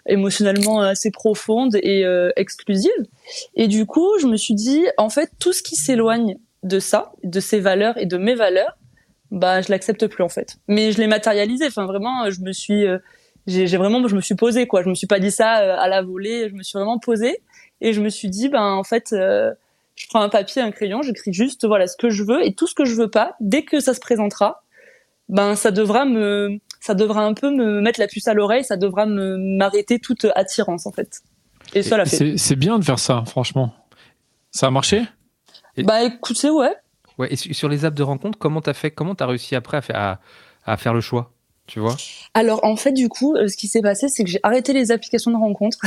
émotionnellement 0.05 0.79
assez 0.79 1.11
profonde 1.11 1.75
et 1.75 2.05
exclusive. 2.37 2.91
Et 3.55 3.67
du 3.67 3.85
coup, 3.85 4.07
je 4.21 4.27
me 4.27 4.37
suis 4.37 4.53
dit, 4.53 4.85
en 4.97 5.09
fait, 5.09 5.31
tout 5.37 5.51
ce 5.51 5.61
qui 5.61 5.75
s'éloigne 5.75 6.37
de 6.63 6.79
ça, 6.79 7.11
de 7.25 7.41
ces 7.41 7.59
valeurs 7.59 7.97
et 7.97 8.05
de 8.05 8.15
mes 8.17 8.35
valeurs, 8.35 8.77
bah, 9.31 9.61
je 9.61 9.69
l'accepte 9.69 10.07
plus 10.07 10.23
en 10.23 10.29
fait. 10.29 10.55
Mais 10.69 10.93
je 10.93 10.99
l'ai 10.99 11.07
matérialisé. 11.07 11.65
Enfin, 11.67 11.85
vraiment, 11.87 12.29
je 12.31 12.39
me 12.39 12.53
suis, 12.53 12.85
j'ai 13.47 13.67
j'ai 13.67 13.77
vraiment, 13.77 14.07
je 14.07 14.15
me 14.15 14.21
suis 14.21 14.35
posée 14.35 14.67
quoi. 14.67 14.83
Je 14.83 14.89
me 14.89 14.95
suis 14.95 15.07
pas 15.07 15.19
dit 15.19 15.31
ça 15.31 15.59
euh, 15.61 15.75
à 15.77 15.87
la 15.87 16.01
volée. 16.01 16.49
Je 16.49 16.55
me 16.55 16.63
suis 16.63 16.77
vraiment 16.77 16.99
posée. 16.99 17.41
Et 17.81 17.91
je 17.93 18.01
me 18.01 18.09
suis 18.09 18.29
dit, 18.29 18.47
ben 18.49 18.63
en 18.63 18.83
fait, 18.83 19.11
euh, 19.13 19.53
je 19.95 20.07
prends 20.07 20.21
un 20.21 20.29
papier, 20.29 20.61
un 20.61 20.71
crayon, 20.71 21.01
j'écris 21.01 21.33
juste 21.33 21.65
voilà 21.65 21.87
ce 21.87 21.97
que 21.97 22.09
je 22.09 22.23
veux 22.23 22.43
et 22.45 22.53
tout 22.53 22.67
ce 22.67 22.73
que 22.75 22.85
je 22.85 22.95
veux 22.95 23.09
pas. 23.09 23.35
Dès 23.41 23.63
que 23.63 23.79
ça 23.81 23.93
se 23.93 23.99
présentera, 23.99 24.63
ben 25.29 25.55
ça 25.55 25.71
devra 25.71 26.05
me, 26.05 26.57
ça 26.79 26.93
devra 26.93 27.23
un 27.25 27.33
peu 27.33 27.51
me 27.51 27.81
mettre 27.81 27.99
la 27.99 28.07
puce 28.07 28.27
à 28.27 28.33
l'oreille, 28.33 28.63
ça 28.63 28.77
devra 28.77 29.05
me 29.05 29.37
m'arrêter 29.37 29.99
toute 29.99 30.25
attirance 30.35 30.85
en 30.85 30.91
fait. 30.91 31.21
Et 31.73 31.83
ça 31.83 31.97
l'a 31.97 32.05
fait. 32.05 32.37
C'est 32.37 32.55
bien 32.55 32.79
de 32.79 32.83
faire 32.85 32.99
ça, 32.99 33.23
franchement. 33.25 33.73
Ça 34.51 34.67
a 34.67 34.71
marché? 34.71 35.03
Bah 35.79 36.03
écoutez, 36.03 36.49
ouais. 36.49 36.73
Ouais, 37.17 37.33
et 37.33 37.35
su- 37.35 37.53
sur 37.53 37.67
les 37.67 37.83
apps 37.83 37.97
de 37.97 38.03
rencontre, 38.03 38.37
comment 38.39 38.61
t'as 38.61 38.73
fait 38.73 38.91
Comment 38.91 39.15
t'as 39.15 39.25
réussi 39.25 39.55
après 39.55 39.77
à 39.77 39.81
faire, 39.81 39.95
à, 39.97 40.19
à 40.65 40.77
faire 40.77 40.93
le 40.93 41.01
choix? 41.01 41.33
Tu 41.67 41.79
vois? 41.79 41.95
Alors 42.33 42.63
en 42.63 42.75
fait 42.75 42.91
du 42.91 43.09
coup, 43.09 43.35
euh, 43.35 43.47
ce 43.47 43.57
qui 43.57 43.67
s'est 43.67 43.81
passé, 43.81 44.07
c'est 44.07 44.23
que 44.23 44.29
j'ai 44.29 44.39
arrêté 44.43 44.71
les 44.71 44.91
applications 44.91 45.31
de 45.31 45.37
rencontres 45.37 45.79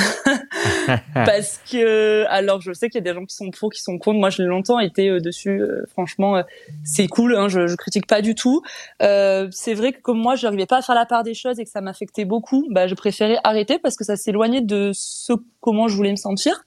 parce 1.14 1.61
que 1.70 2.25
alors 2.28 2.61
je 2.61 2.73
sais 2.73 2.88
qu'il 2.88 2.99
y 2.99 3.08
a 3.08 3.12
des 3.12 3.14
gens 3.18 3.25
qui 3.25 3.35
sont 3.37 3.50
pour, 3.50 3.70
qui 3.70 3.80
sont 3.80 3.99
contre. 3.99 4.18
Moi, 4.18 4.30
je 4.30 4.42
l'ai 4.42 4.49
longtemps 4.49 4.80
été 4.80 5.08
euh, 5.08 5.20
dessus. 5.20 5.61
euh, 5.61 5.85
franchement, 5.92 6.37
euh, 6.37 6.42
c'est 6.85 7.06
cool. 7.06 7.37
Hein, 7.37 7.49
je, 7.49 7.66
je 7.66 7.76
critique 7.76 8.06
pas 8.06 8.23
du 8.23 8.35
tout. 8.35 8.62
Euh, 9.02 9.49
c'est 9.52 9.75
vrai 9.75 9.92
que 9.92 10.00
comme 10.00 10.18
moi, 10.18 10.35
je 10.35 10.47
n'arrivais 10.47 10.66
pas 10.66 10.78
à 10.78 10.82
faire 10.82 10.94
la 10.94 11.06
part 11.06 11.23
des 11.23 11.35
choses 11.35 11.61
et 11.61 11.64
que 11.64 11.70
ça 11.70 11.80
m'affectait 11.80 12.25
beaucoup, 12.25 12.66
bah 12.70 12.87
je 12.88 12.94
préférais 12.94 13.38
arrêter 13.44 13.78
parce 13.78 13.97
que 13.97 14.04
ça 14.04 14.16
s'éloignait 14.16 14.62
de 14.62 14.90
ce 14.94 15.32
comment 15.61 15.87
je 15.88 15.97
voulais 15.97 16.11
me 16.11 16.16
sentir. 16.16 16.64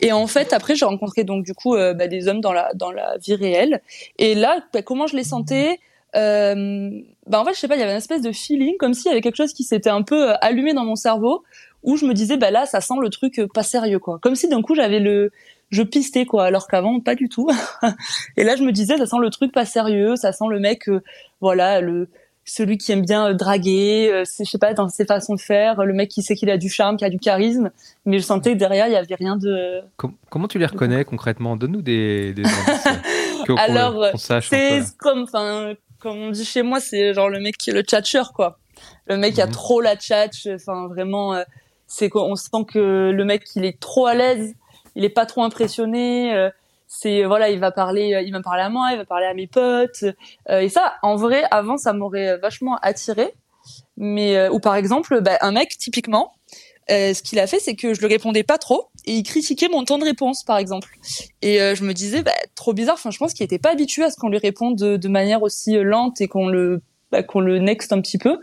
Et 0.00 0.12
en 0.12 0.26
fait, 0.26 0.52
après, 0.52 0.74
j'ai 0.74 0.84
rencontré 0.86 1.24
donc 1.24 1.44
du 1.44 1.54
coup 1.54 1.74
bah, 1.76 2.06
des 2.06 2.28
hommes 2.28 2.40
dans 2.40 2.52
la 2.52 2.72
dans 2.74 2.90
la 2.92 3.16
vie 3.18 3.34
réelle. 3.34 3.82
Et 4.18 4.34
là, 4.34 4.60
bah, 4.72 4.82
comment 4.82 5.06
je 5.06 5.16
les 5.16 5.24
sentais? 5.24 5.78
Euh, 6.16 6.90
bah 7.28 7.40
en 7.40 7.44
fait 7.44 7.54
je 7.54 7.58
sais 7.58 7.68
pas 7.68 7.76
il 7.76 7.80
y 7.80 7.82
avait 7.82 7.92
une 7.92 7.98
espèce 7.98 8.22
de 8.22 8.32
feeling 8.32 8.76
comme 8.78 8.94
s'il 8.94 9.06
y 9.08 9.12
avait 9.12 9.20
quelque 9.20 9.36
chose 9.36 9.52
qui 9.52 9.64
s'était 9.64 9.90
un 9.90 10.02
peu 10.02 10.30
euh, 10.30 10.34
allumé 10.40 10.72
dans 10.74 10.84
mon 10.84 10.96
cerveau 10.96 11.44
où 11.82 11.96
je 11.96 12.06
me 12.06 12.14
disais 12.14 12.36
bah 12.36 12.50
là 12.50 12.66
ça 12.66 12.80
sent 12.80 12.94
le 13.00 13.08
truc 13.10 13.38
euh, 13.38 13.46
pas 13.52 13.62
sérieux 13.62 13.98
quoi. 13.98 14.18
Comme 14.20 14.34
si 14.34 14.48
d'un 14.48 14.62
coup 14.62 14.74
j'avais 14.74 15.00
le 15.00 15.30
je 15.70 15.82
pistais 15.82 16.24
quoi 16.24 16.44
alors 16.46 16.66
qu'avant 16.66 16.98
pas 17.00 17.14
du 17.14 17.28
tout. 17.28 17.48
Et 18.36 18.44
là 18.44 18.56
je 18.56 18.62
me 18.62 18.72
disais 18.72 18.96
ça 18.96 19.06
sent 19.06 19.16
le 19.20 19.30
truc 19.30 19.52
pas 19.52 19.64
sérieux 19.66 20.16
ça 20.16 20.32
sent 20.32 20.46
le 20.50 20.58
mec 20.58 20.88
euh, 20.88 21.02
voilà 21.40 21.80
le 21.80 22.08
celui 22.44 22.78
qui 22.78 22.92
aime 22.92 23.02
bien 23.04 23.34
draguer 23.34 24.08
euh, 24.10 24.24
je 24.24 24.44
sais 24.44 24.56
pas 24.56 24.72
dans 24.72 24.88
ses 24.88 25.04
façons 25.04 25.34
de 25.34 25.40
faire 25.40 25.84
le 25.84 25.92
mec 25.92 26.08
qui 26.08 26.22
sait 26.22 26.34
qu'il 26.34 26.48
a 26.48 26.56
du 26.56 26.70
charme 26.70 26.96
qui 26.96 27.04
a 27.04 27.10
du 27.10 27.18
charisme 27.18 27.70
mais 28.06 28.18
je 28.18 28.24
sentais 28.24 28.54
que 28.54 28.58
derrière 28.58 28.86
il 28.88 28.92
y 28.94 28.96
avait 28.96 29.14
rien 29.14 29.36
de 29.36 29.82
Com- 29.98 30.14
comment 30.30 30.48
tu 30.48 30.58
les 30.58 30.64
reconnais 30.64 31.04
concrètement? 31.04 31.56
Donne-nous 31.56 31.82
des, 31.82 32.32
des 32.32 32.42
indices 32.44 32.88
Alors, 33.58 34.06
C'est 34.42 34.82
comme, 34.98 35.22
enfin, 35.22 35.74
comme 36.00 36.16
on 36.18 36.30
dit 36.30 36.44
chez 36.44 36.62
moi, 36.62 36.80
c'est 36.80 37.14
genre 37.14 37.28
le 37.28 37.40
mec 37.40 37.56
qui 37.56 37.70
est 37.70 37.72
le 37.72 37.82
tchatcheur, 37.82 38.32
quoi. 38.32 38.58
Le 39.06 39.16
mec 39.16 39.34
qui 39.34 39.40
a 39.42 39.46
Mhm. 39.46 39.52
trop 39.52 39.80
la 39.80 39.96
tchatch, 39.96 40.46
enfin 40.54 40.86
vraiment, 40.88 41.34
euh, 41.34 41.42
c'est 41.86 42.08
qu'on 42.08 42.36
sent 42.36 42.64
que 42.68 43.10
le 43.10 43.24
mec 43.24 43.42
il 43.56 43.64
est 43.64 43.80
trop 43.80 44.06
à 44.06 44.14
l'aise, 44.14 44.54
il 44.94 45.04
est 45.04 45.08
pas 45.10 45.26
trop 45.26 45.42
impressionné. 45.42 46.34
euh, 46.34 46.50
c'est 46.86 47.24
voilà, 47.24 47.50
il 47.50 47.58
va 47.60 47.70
parler, 47.70 48.14
euh, 48.14 48.22
il 48.22 48.32
va 48.32 48.40
parler 48.40 48.62
à 48.62 48.68
moi, 48.70 48.90
il 48.92 48.96
va 48.98 49.04
parler 49.04 49.26
à 49.26 49.34
mes 49.34 49.46
potes. 49.46 50.04
euh, 50.48 50.60
et 50.60 50.68
ça, 50.68 50.94
en 51.02 51.16
vrai, 51.16 51.44
avant, 51.50 51.76
ça 51.76 51.92
m'aurait 51.92 52.38
vachement 52.38 52.76
attiré. 52.82 53.34
Mais 53.96 54.48
ou 54.48 54.60
par 54.60 54.76
exemple, 54.76 55.20
bah, 55.20 55.36
un 55.40 55.50
mec 55.52 55.76
typiquement, 55.76 56.32
euh, 56.90 57.14
ce 57.14 57.22
qu'il 57.22 57.38
a 57.38 57.46
fait, 57.46 57.58
c'est 57.58 57.74
que 57.74 57.94
je 57.94 58.00
le 58.00 58.06
répondais 58.06 58.42
pas 58.42 58.58
trop 58.58 58.88
et 59.04 59.12
il 59.12 59.22
critiquait 59.22 59.68
mon 59.68 59.84
temps 59.84 59.98
de 59.98 60.04
réponse, 60.04 60.44
par 60.44 60.58
exemple. 60.58 60.88
Et 61.42 61.60
euh, 61.60 61.74
je 61.74 61.84
me 61.84 61.94
disais, 61.94 62.22
bah, 62.22 62.32
trop 62.54 62.72
bizarre. 62.72 62.94
Enfin, 62.94 63.10
je 63.10 63.18
pense 63.18 63.34
qu'il 63.34 63.44
était 63.44 63.58
pas 63.58 63.70
habitué 63.70 64.04
à 64.04 64.10
ce 64.10 64.16
qu'on 64.16 64.28
lui 64.28 64.38
réponde 64.38 64.76
de, 64.76 65.08
manière 65.08 65.42
aussi 65.42 65.76
euh, 65.76 65.82
lente 65.82 66.20
et 66.20 66.28
qu'on 66.28 66.48
le 66.48 66.82
bah, 67.10 67.22
qu'on 67.22 67.40
le 67.40 67.58
next 67.58 67.92
un 67.94 68.02
petit 68.02 68.18
peu 68.18 68.38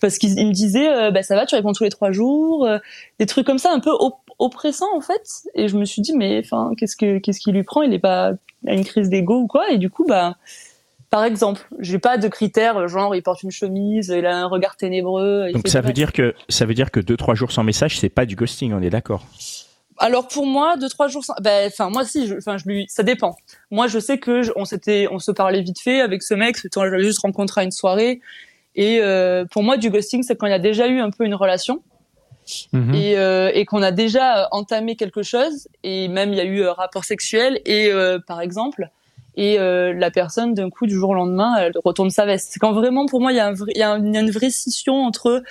parce 0.00 0.18
qu'il 0.18 0.36
il 0.36 0.48
me 0.48 0.52
disait 0.52 0.88
euh, 0.88 1.12
bah 1.12 1.22
ça 1.22 1.36
va 1.36 1.46
tu 1.46 1.54
réponds 1.54 1.72
tous 1.72 1.84
les 1.84 1.90
trois 1.90 2.10
jours 2.10 2.66
euh, 2.66 2.78
des 3.20 3.26
trucs 3.26 3.46
comme 3.46 3.60
ça 3.60 3.70
un 3.72 3.78
peu 3.78 3.92
op- 3.92 4.16
oppressants 4.40 4.92
en 4.92 5.00
fait 5.00 5.22
et 5.54 5.68
je 5.68 5.76
me 5.76 5.84
suis 5.84 6.02
dit 6.02 6.12
mais 6.16 6.40
enfin 6.44 6.72
qu'est-ce 6.76 6.96
que 6.96 7.18
qu'est-ce 7.18 7.38
qui 7.38 7.52
lui 7.52 7.62
prend? 7.62 7.82
Il 7.82 7.94
est 7.94 8.00
pas 8.00 8.32
a 8.66 8.74
une 8.74 8.84
crise 8.84 9.08
d'ego 9.08 9.42
ou 9.42 9.46
quoi? 9.46 9.70
Et 9.70 9.78
du 9.78 9.88
coup 9.88 10.04
bah 10.04 10.36
par 11.10 11.24
exemple 11.24 11.62
j'ai 11.78 11.98
pas 11.98 12.18
de 12.18 12.28
critères 12.28 12.86
genre 12.88 13.14
il 13.16 13.22
porte 13.22 13.42
une 13.42 13.50
chemise 13.50 14.08
il 14.16 14.26
a 14.26 14.36
un 14.36 14.46
regard 14.46 14.76
ténébreux 14.76 15.50
Donc 15.52 15.66
ça 15.68 15.80
veut 15.80 15.92
dire 15.92 16.12
que 16.12 16.34
ça 16.48 16.66
veut 16.66 16.74
dire 16.74 16.90
que 16.90 17.00
deux 17.00 17.16
trois 17.16 17.34
jours 17.34 17.50
sans 17.52 17.64
message, 17.64 17.98
c'est 17.98 18.08
pas 18.08 18.26
du 18.26 18.36
ghosting, 18.36 18.72
on 18.72 18.82
est 18.82 18.90
d'accord. 18.90 19.24
Alors 20.00 20.28
pour 20.28 20.46
moi, 20.46 20.76
deux 20.76 20.88
trois 20.88 21.08
jours, 21.08 21.24
sans... 21.24 21.34
ben, 21.40 21.66
enfin 21.68 21.90
moi 21.90 22.04
si, 22.04 22.32
enfin 22.38 22.56
je, 22.56 22.64
lui, 22.68 22.86
ça 22.88 23.02
dépend. 23.02 23.36
Moi 23.70 23.88
je 23.88 23.98
sais 23.98 24.18
que 24.18 24.42
je- 24.42 24.52
on 24.54 24.64
s'était, 24.64 25.08
on 25.10 25.18
se 25.18 25.32
parlait 25.32 25.60
vite 25.62 25.80
fait 25.80 26.00
avec 26.00 26.22
ce 26.22 26.34
mec, 26.34 26.56
on 26.76 26.82
l'avait 26.84 27.02
juste 27.02 27.18
rencontré 27.20 27.62
à 27.62 27.64
une 27.64 27.72
soirée. 27.72 28.20
Et 28.76 29.00
euh, 29.00 29.44
pour 29.50 29.64
moi 29.64 29.76
du 29.76 29.90
ghosting, 29.90 30.22
c'est 30.22 30.36
quand 30.36 30.46
il 30.46 30.50
y 30.50 30.54
a 30.54 30.60
déjà 30.60 30.86
eu 30.86 31.00
un 31.00 31.10
peu 31.10 31.24
une 31.24 31.34
relation 31.34 31.82
Mhm. 32.72 32.94
et, 32.94 33.18
euh, 33.18 33.50
et 33.52 33.66
qu'on 33.66 33.82
a 33.82 33.90
déjà 33.90 34.44
euh, 34.44 34.46
entamé 34.52 34.96
quelque 34.96 35.22
chose 35.22 35.68
et 35.82 36.08
même 36.08 36.32
il 36.32 36.36
y 36.38 36.40
a 36.40 36.44
eu 36.44 36.64
un 36.64 36.72
rapport 36.72 37.04
sexuel 37.04 37.60
et 37.66 37.92
euh, 37.92 38.18
par 38.26 38.40
exemple 38.40 38.88
et 39.38 39.58
euh, 39.58 39.92
la 39.94 40.10
personne 40.10 40.52
d'un 40.52 40.68
coup 40.68 40.86
du 40.86 40.94
jour 40.94 41.10
au 41.10 41.14
lendemain 41.14 41.56
elle 41.58 41.72
retourne 41.84 42.10
sa 42.10 42.26
veste. 42.26 42.48
C'est 42.52 42.58
quand 42.60 42.72
vraiment 42.72 43.06
pour 43.06 43.20
moi 43.20 43.32
il 43.32 43.36
y 43.36 43.40
a, 43.40 43.46
un 43.46 43.52
vrai- 43.54 43.72
il 43.74 43.78
y 43.78 43.82
a 43.82 43.92
un- 43.92 44.04
il 44.04 44.12
y 44.14 44.16
a 44.16 44.20
une 44.20 44.30
vraie 44.30 44.50
scission 44.50 45.04
entre 45.06 45.42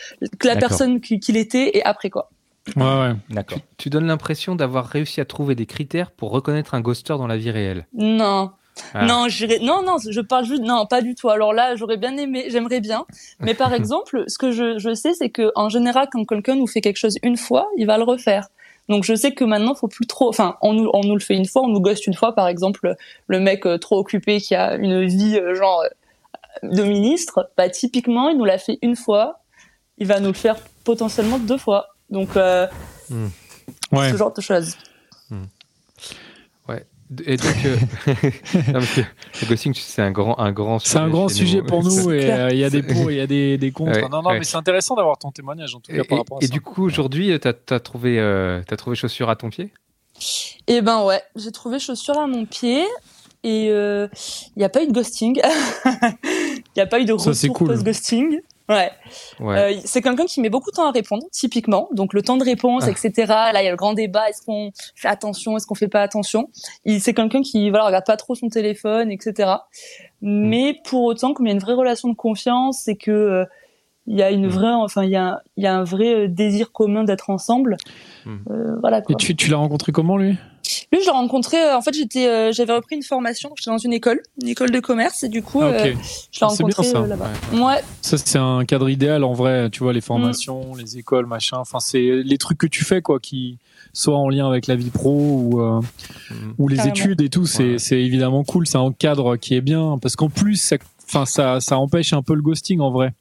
la 0.43 0.55
personne 0.55 0.99
qui- 1.01 1.19
qu'il 1.19 1.37
était 1.37 1.75
et 1.77 1.83
après 1.83 2.09
quoi. 2.09 2.29
Ouais, 2.75 2.83
ouais. 2.83 3.13
D'accord. 3.29 3.57
Tu, 3.59 3.63
tu 3.77 3.89
donnes 3.89 4.07
l'impression 4.07 4.55
d'avoir 4.55 4.85
réussi 4.87 5.21
à 5.21 5.25
trouver 5.25 5.55
des 5.55 5.65
critères 5.65 6.11
pour 6.11 6.31
reconnaître 6.31 6.75
un 6.75 6.81
ghoster 6.81 7.17
dans 7.17 7.27
la 7.27 7.37
vie 7.37 7.49
réelle. 7.51 7.87
Non. 7.93 8.51
Ah. 8.93 9.05
Non, 9.05 9.25
non, 9.61 9.81
non, 9.83 9.95
je 9.97 10.21
parle 10.21 10.45
juste, 10.45 10.61
non, 10.61 10.85
pas 10.85 11.01
du 11.01 11.15
tout. 11.15 11.29
Alors 11.29 11.51
là, 11.53 11.75
j'aurais 11.75 11.97
bien 11.97 12.15
aimé, 12.17 12.45
j'aimerais 12.49 12.79
bien. 12.81 13.05
Mais 13.39 13.53
par 13.55 13.73
exemple, 13.73 14.25
ce 14.27 14.37
que 14.37 14.51
je, 14.51 14.77
je 14.77 14.93
sais, 14.93 15.13
c'est 15.15 15.29
que 15.29 15.51
en 15.55 15.69
général, 15.69 16.09
quand 16.11 16.23
quelqu'un 16.25 16.55
nous 16.55 16.67
fait 16.67 16.81
quelque 16.81 16.97
chose 16.97 17.17
une 17.23 17.37
fois, 17.37 17.67
il 17.77 17.87
va 17.87 17.97
le 17.97 18.03
refaire. 18.03 18.49
Donc 18.89 19.03
je 19.03 19.15
sais 19.15 19.33
que 19.33 19.43
maintenant, 19.43 19.75
faut 19.75 19.87
plus 19.87 20.07
trop. 20.07 20.29
Enfin, 20.29 20.57
on 20.61 20.73
nous, 20.73 20.89
on 20.93 21.03
nous 21.03 21.15
le 21.15 21.19
fait 21.21 21.35
une 21.35 21.45
fois, 21.45 21.63
on 21.63 21.67
nous 21.67 21.81
ghoste 21.81 22.07
une 22.07 22.13
fois, 22.13 22.33
par 22.33 22.47
exemple, 22.47 22.95
le 23.27 23.39
mec 23.39 23.65
euh, 23.65 23.77
trop 23.77 23.97
occupé 23.99 24.39
qui 24.39 24.55
a 24.55 24.75
une 24.75 25.05
vie 25.05 25.37
euh, 25.37 25.55
genre 25.55 25.83
euh, 25.83 26.67
de 26.69 26.83
ministre. 26.83 27.49
Bah 27.57 27.69
typiquement, 27.69 28.29
il 28.29 28.37
nous 28.37 28.45
l'a 28.45 28.57
fait 28.57 28.79
une 28.81 28.95
fois, 28.95 29.41
il 29.97 30.07
va 30.07 30.19
nous 30.19 30.27
le 30.27 30.33
faire 30.33 30.55
potentiellement 30.83 31.37
deux 31.39 31.57
fois. 31.57 31.87
Donc 32.09 32.37
euh, 32.37 32.67
Ouais. 33.91 34.11
ce 34.11 34.17
genre 34.17 34.33
de 34.33 34.41
choses. 34.41 34.75
Et 37.25 37.37
donc, 37.37 37.55
euh, 37.65 37.77
non, 38.67 38.73
parce 38.73 38.95
que 38.95 39.01
le 39.01 39.47
ghosting, 39.47 39.73
c'est 39.73 40.01
un 40.01 40.11
grand, 40.11 40.37
un 40.39 40.51
grand 40.51 40.79
C'est 40.79 40.97
un 40.97 41.03
sujet 41.03 41.11
grand 41.11 41.27
sujet 41.29 41.61
pour 41.61 41.83
nous 41.83 42.11
et 42.11 42.29
euh, 42.29 42.49
il 42.51 42.57
y 42.57 42.65
a 42.65 42.69
des 42.69 42.83
pour, 42.83 43.09
il 43.09 43.17
y 43.17 43.21
a 43.21 43.27
des, 43.27 43.57
des 43.57 43.71
contre. 43.71 43.93
Ouais, 43.93 44.09
non, 44.09 44.21
non, 44.21 44.29
ouais. 44.31 44.39
mais 44.39 44.43
c'est 44.43 44.57
intéressant 44.57 44.95
d'avoir 44.95 45.17
ton 45.17 45.31
témoignage 45.31 45.73
en 45.73 45.79
tout 45.79 45.91
cas 45.91 45.99
Et, 45.99 46.03
par 46.03 46.17
rapport 46.17 46.39
à 46.39 46.43
et 46.43 46.47
ça. 46.47 46.53
du 46.53 46.59
coup, 46.59 46.83
aujourd'hui, 46.83 47.39
tu 47.39 47.47
as, 47.47 47.79
trouvé, 47.79 48.19
euh, 48.19 48.61
t'as 48.67 48.75
trouvé 48.75 48.97
chaussure 48.97 49.29
à 49.29 49.37
ton 49.37 49.49
pied? 49.49 49.71
Et 50.67 50.81
ben 50.81 51.03
ouais, 51.03 51.21
j'ai 51.35 51.51
trouvé 51.51 51.79
chaussure 51.79 52.17
à 52.17 52.27
mon 52.27 52.45
pied 52.45 52.83
et 53.43 53.67
il 53.67 54.09
n'y 54.57 54.63
a 54.65 54.69
pas 54.69 54.83
eu 54.83 54.87
de 54.87 54.93
ghosting. 54.93 55.39
Il 56.77 56.81
n'y 56.81 56.83
a 56.83 56.87
pas 56.87 56.99
eu 56.99 57.05
de 57.05 57.13
retour 57.13 57.53
cool. 57.55 57.67
post-ghosting. 57.69 58.39
Ouais. 58.69 58.91
Ouais. 59.39 59.57
Euh, 59.77 59.79
c'est 59.85 60.01
quelqu'un 60.01 60.25
qui 60.25 60.41
met 60.41 60.49
beaucoup 60.49 60.71
de 60.71 60.75
temps 60.75 60.87
à 60.87 60.91
répondre, 60.91 61.23
typiquement. 61.31 61.87
Donc 61.93 62.13
le 62.13 62.21
temps 62.21 62.35
de 62.37 62.43
réponse, 62.43 62.83
Ah. 62.85 62.91
etc. 62.91 63.25
Là, 63.27 63.61
il 63.61 63.65
y 63.65 63.67
a 63.67 63.71
le 63.71 63.77
grand 63.77 63.93
débat. 63.93 64.29
Est-ce 64.29 64.41
qu'on 64.41 64.71
fait 64.95 65.07
attention? 65.07 65.55
Est-ce 65.55 65.65
qu'on 65.65 65.75
fait 65.75 65.87
pas 65.87 66.01
attention? 66.01 66.49
Il 66.83 66.99
C'est 67.01 67.13
quelqu'un 67.13 67.41
qui 67.41 67.69
voilà 67.69 67.85
regarde 67.85 68.05
pas 68.05 68.17
trop 68.17 68.35
son 68.35 68.49
téléphone, 68.49 69.09
etc. 69.11 69.51
Mais 70.21 70.75
pour 70.85 71.03
autant, 71.03 71.33
comme 71.33 71.45
il 71.45 71.49
y 71.49 71.51
a 71.51 71.55
une 71.55 71.61
vraie 71.61 71.73
relation 71.73 72.09
de 72.09 72.15
confiance, 72.15 72.81
c'est 72.83 72.95
que 72.95 73.11
euh, 73.11 73.45
il 74.07 74.15
y 74.17 74.23
a 74.23 74.31
une 74.31 74.45
Mm. 74.47 74.49
vraie, 74.49 74.71
enfin 74.73 75.03
il 75.03 75.11
y 75.11 75.15
a, 75.15 75.41
il 75.57 75.63
y 75.63 75.67
a 75.67 75.75
un 75.75 75.83
vrai 75.83 76.13
euh, 76.13 76.27
désir 76.27 76.71
commun 76.71 77.03
d'être 77.03 77.29
ensemble. 77.29 77.77
Mm. 78.25 78.35
Euh, 78.51 78.75
voilà 78.79 79.01
quoi. 79.01 79.13
Et 79.13 79.15
tu, 79.17 79.35
tu 79.35 79.49
l'as 79.49 79.57
rencontré 79.57 79.91
comment 79.91 80.17
lui? 80.17 80.35
Lui, 80.91 80.99
je 80.99 81.05
l'ai 81.05 81.11
rencontré. 81.11 81.57
euh, 81.57 81.77
en 81.77 81.81
fait, 81.81 81.93
j'étais, 81.93 82.27
euh, 82.27 82.51
j'avais 82.51 82.73
repris 82.73 82.95
une 82.97 83.03
formation. 83.03 83.47
donc 83.49 83.57
J'étais 83.57 83.71
dans 83.71 83.77
une 83.77 83.93
école, 83.93 84.19
une 84.41 84.49
école 84.49 84.69
de 84.71 84.79
commerce, 84.81 85.23
et 85.23 85.29
du 85.29 85.41
coup, 85.41 85.61
Ah, 85.61 85.67
euh, 85.67 85.79
je 85.79 85.85
l'ai 85.85 85.95
C'est 86.31 86.39
bien, 86.39 86.47
rencontré 86.47 86.83
ça. 86.83 87.07
là-bas. 87.07 87.29
Ouais, 87.53 87.59
Ouais, 87.61 87.83
Ça, 88.01 88.17
c'est 88.17 88.37
un 88.37 88.65
cadre 88.65 88.89
idéal 88.89 89.23
en 89.23 89.31
vrai. 89.33 89.69
Tu 89.69 89.81
vois, 89.81 89.93
les 89.93 90.01
formations, 90.01 90.75
les 90.75 90.97
écoles, 90.97 91.25
machin. 91.25 91.57
Enfin, 91.59 91.79
c'est 91.79 92.21
les 92.23 92.37
trucs 92.37 92.57
que 92.57 92.67
tu 92.67 92.83
fais, 92.83 93.01
quoi, 93.01 93.19
qui 93.21 93.59
soient 93.93 94.17
en 94.17 94.27
lien 94.27 94.45
avec 94.49 94.67
la 94.67 94.75
vie 94.75 94.89
pro 94.89 95.11
ou, 95.11 95.61
ou 96.57 96.67
les 96.67 96.75
Carrément. 96.75 96.95
études 96.95 97.21
et 97.21 97.29
tout. 97.29 97.45
C'est 97.45 97.63
Ouais. 97.73 97.79
c'est 97.79 98.01
évidemment 98.01 98.43
cool. 98.43 98.67
C'est 98.67 98.77
un 98.77 98.91
cadre 98.91 99.37
qui 99.37 99.55
est 99.55 99.61
bien. 99.61 99.97
Parce 100.01 100.15
qu'en 100.17 100.29
plus, 100.29 100.55
ça, 100.57 100.75
enfin, 101.07 101.25
ça, 101.25 101.61
ça 101.61 101.77
empêche 101.77 102.11
un 102.11 102.21
peu 102.23 102.33
le 102.35 102.41
ghosting 102.41 102.81
en 102.81 102.91
vrai. 102.91 103.13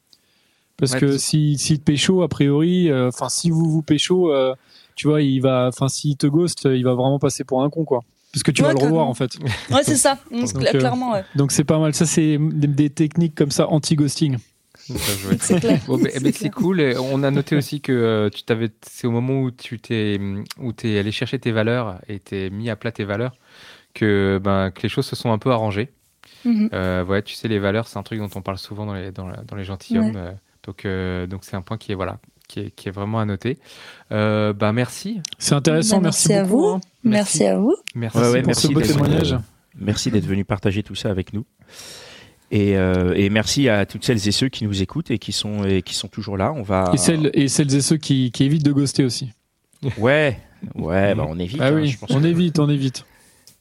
Parce 0.77 0.93
Ouais, 0.93 0.99
que 0.99 1.17
si, 1.17 1.57
si 1.57 1.79
te 1.79 1.83
pécho, 1.83 2.21
a 2.21 2.27
priori, 2.27 2.89
euh, 2.91 3.07
enfin, 3.07 3.29
si 3.29 3.49
vous 3.49 3.69
vous 3.69 3.81
pécho, 3.81 4.31
euh, 4.31 4.53
tu 4.95 5.07
vois, 5.07 5.21
il 5.21 5.39
va, 5.41 5.67
enfin, 5.67 5.87
s'il 5.87 6.17
te 6.17 6.27
ghost, 6.27 6.65
il 6.71 6.83
va 6.83 6.93
vraiment 6.93 7.19
passer 7.19 7.43
pour 7.43 7.63
un 7.63 7.69
con, 7.69 7.83
quoi. 7.83 8.01
Parce 8.31 8.43
que 8.43 8.51
tu 8.51 8.61
Ouais, 8.61 8.67
vas 8.67 8.73
le 8.79 8.85
revoir 8.85 9.07
en 9.07 9.13
fait. 9.15 9.31
ouais, 9.71 9.83
c'est 9.83 9.95
ça. 9.95 10.19
Mm, 10.29 10.41
Donc, 10.41 10.63
euh, 10.65 10.71
clairement, 10.79 11.13
ouais. 11.13 11.23
Donc 11.35 11.51
c'est 11.51 11.63
pas 11.63 11.79
mal. 11.79 11.93
Ça, 11.95 12.05
c'est 12.05 12.37
des, 12.37 12.67
des 12.67 12.89
techniques 12.91 13.33
comme 13.35 13.49
ça 13.51 13.67
anti-ghosting. 13.69 14.37
C'est 15.39 15.59
clair. 15.59 15.81
cool. 16.53 16.79
Et 16.81 16.95
on 16.97 17.23
a 17.23 17.31
noté 17.31 17.55
aussi 17.55 17.81
que 17.81 17.91
euh, 17.91 18.29
tu 18.29 18.43
t'avais, 18.43 18.69
c'est 18.81 19.07
au 19.07 19.11
moment 19.11 19.41
où 19.41 19.51
tu 19.51 19.79
t'es, 19.79 20.19
où 20.59 20.71
t'es 20.73 20.97
allé 20.99 21.11
chercher 21.11 21.39
tes 21.39 21.51
valeurs 21.51 21.99
et 22.07 22.19
t'es 22.19 22.49
mis 22.49 22.69
à 22.69 22.75
plat 22.75 22.91
tes 22.91 23.03
valeurs 23.03 23.33
que, 23.93 24.39
ben, 24.43 24.71
que 24.71 24.83
les 24.83 24.89
choses 24.89 25.05
se 25.05 25.15
sont 25.15 25.31
un 25.31 25.37
peu 25.39 25.51
arrangées. 25.51 25.89
Euh, 26.45 27.03
ouais, 27.03 27.21
tu 27.23 27.35
sais, 27.35 27.47
les 27.49 27.59
valeurs, 27.59 27.87
c'est 27.87 27.97
un 27.97 28.03
truc 28.03 28.19
dont 28.19 28.29
on 28.35 28.41
parle 28.41 28.57
souvent 28.57 28.85
dans 28.85 28.93
les, 28.93 29.11
dans, 29.11 29.27
la- 29.27 29.43
dans 29.43 29.55
les 29.57 29.63
gentilshommes. 29.65 30.15
euh, 30.15 30.31
donc, 30.67 30.85
euh, 30.85 31.25
donc 31.25 31.43
c'est 31.43 31.55
un 31.55 31.61
point 31.61 31.77
qui 31.77 31.91
est, 31.91 31.95
voilà, 31.95 32.19
qui 32.47 32.59
est, 32.59 32.71
qui 32.71 32.87
est 32.89 32.91
vraiment 32.91 33.19
à 33.19 33.25
noter. 33.25 33.57
Euh, 34.11 34.53
ben, 34.53 34.71
merci. 34.73 35.21
C'est 35.39 35.55
intéressant. 35.55 35.97
Bah, 35.97 36.03
merci, 36.03 36.27
merci 36.27 36.39
à 36.39 36.43
beaucoup. 36.45 36.61
vous. 36.61 36.67
hein, 36.75 36.81
Merci 37.03 37.45
à 37.45 37.57
vous. 37.57 37.75
Merci. 37.95 38.17
Ouais, 38.19 38.29
ouais, 38.31 38.41
pour 38.41 38.47
merci 38.47 38.67
ce 38.67 38.73
beau 38.73 38.79
d'être- 38.81 38.91
témoignage. 38.93 39.33
euh, 39.33 39.37
Merci 39.79 40.11
d'être 40.11 40.25
venu 40.25 40.43
partager 40.45 40.83
tout 40.83 40.95
ça 40.95 41.09
avec 41.09 41.33
nous. 41.33 41.45
Et, 42.49 42.77
euh, 42.77 43.13
et 43.15 43.29
merci 43.29 43.67
à 43.69 43.85
toutes 43.85 44.05
celles 44.05 44.25
et 44.27 44.31
ceux 44.31 44.47
qui 44.47 44.63
nous 44.63 44.81
écoutent 44.81 45.11
et 45.11 45.19
qui 45.19 45.31
sont 45.33 45.65
et 45.65 45.81
qui 45.81 45.93
sont 45.93 46.07
toujours 46.07 46.37
là. 46.37 46.53
On 46.53 46.61
va. 46.63 46.91
Et 46.93 46.97
celles, 46.97 47.29
et 47.33 47.47
celles 47.47 47.73
et 47.75 47.81
ceux 47.81 47.97
qui, 47.97 48.31
qui 48.31 48.43
évitent 48.45 48.63
de 48.65 48.71
ghoster 48.71 49.03
aussi. 49.03 49.31
Ouais, 49.97 50.39
ouais, 50.75 51.13
bah 51.13 51.25
on 51.27 51.37
évite. 51.37 51.59
ah 51.61 51.67
hein, 51.67 51.73
oui, 51.75 51.87
je 51.89 51.99
pense 51.99 52.09
on 52.09 52.21
que- 52.21 52.25
évite, 52.25 52.57
on 52.59 52.69
évite. 52.69 53.05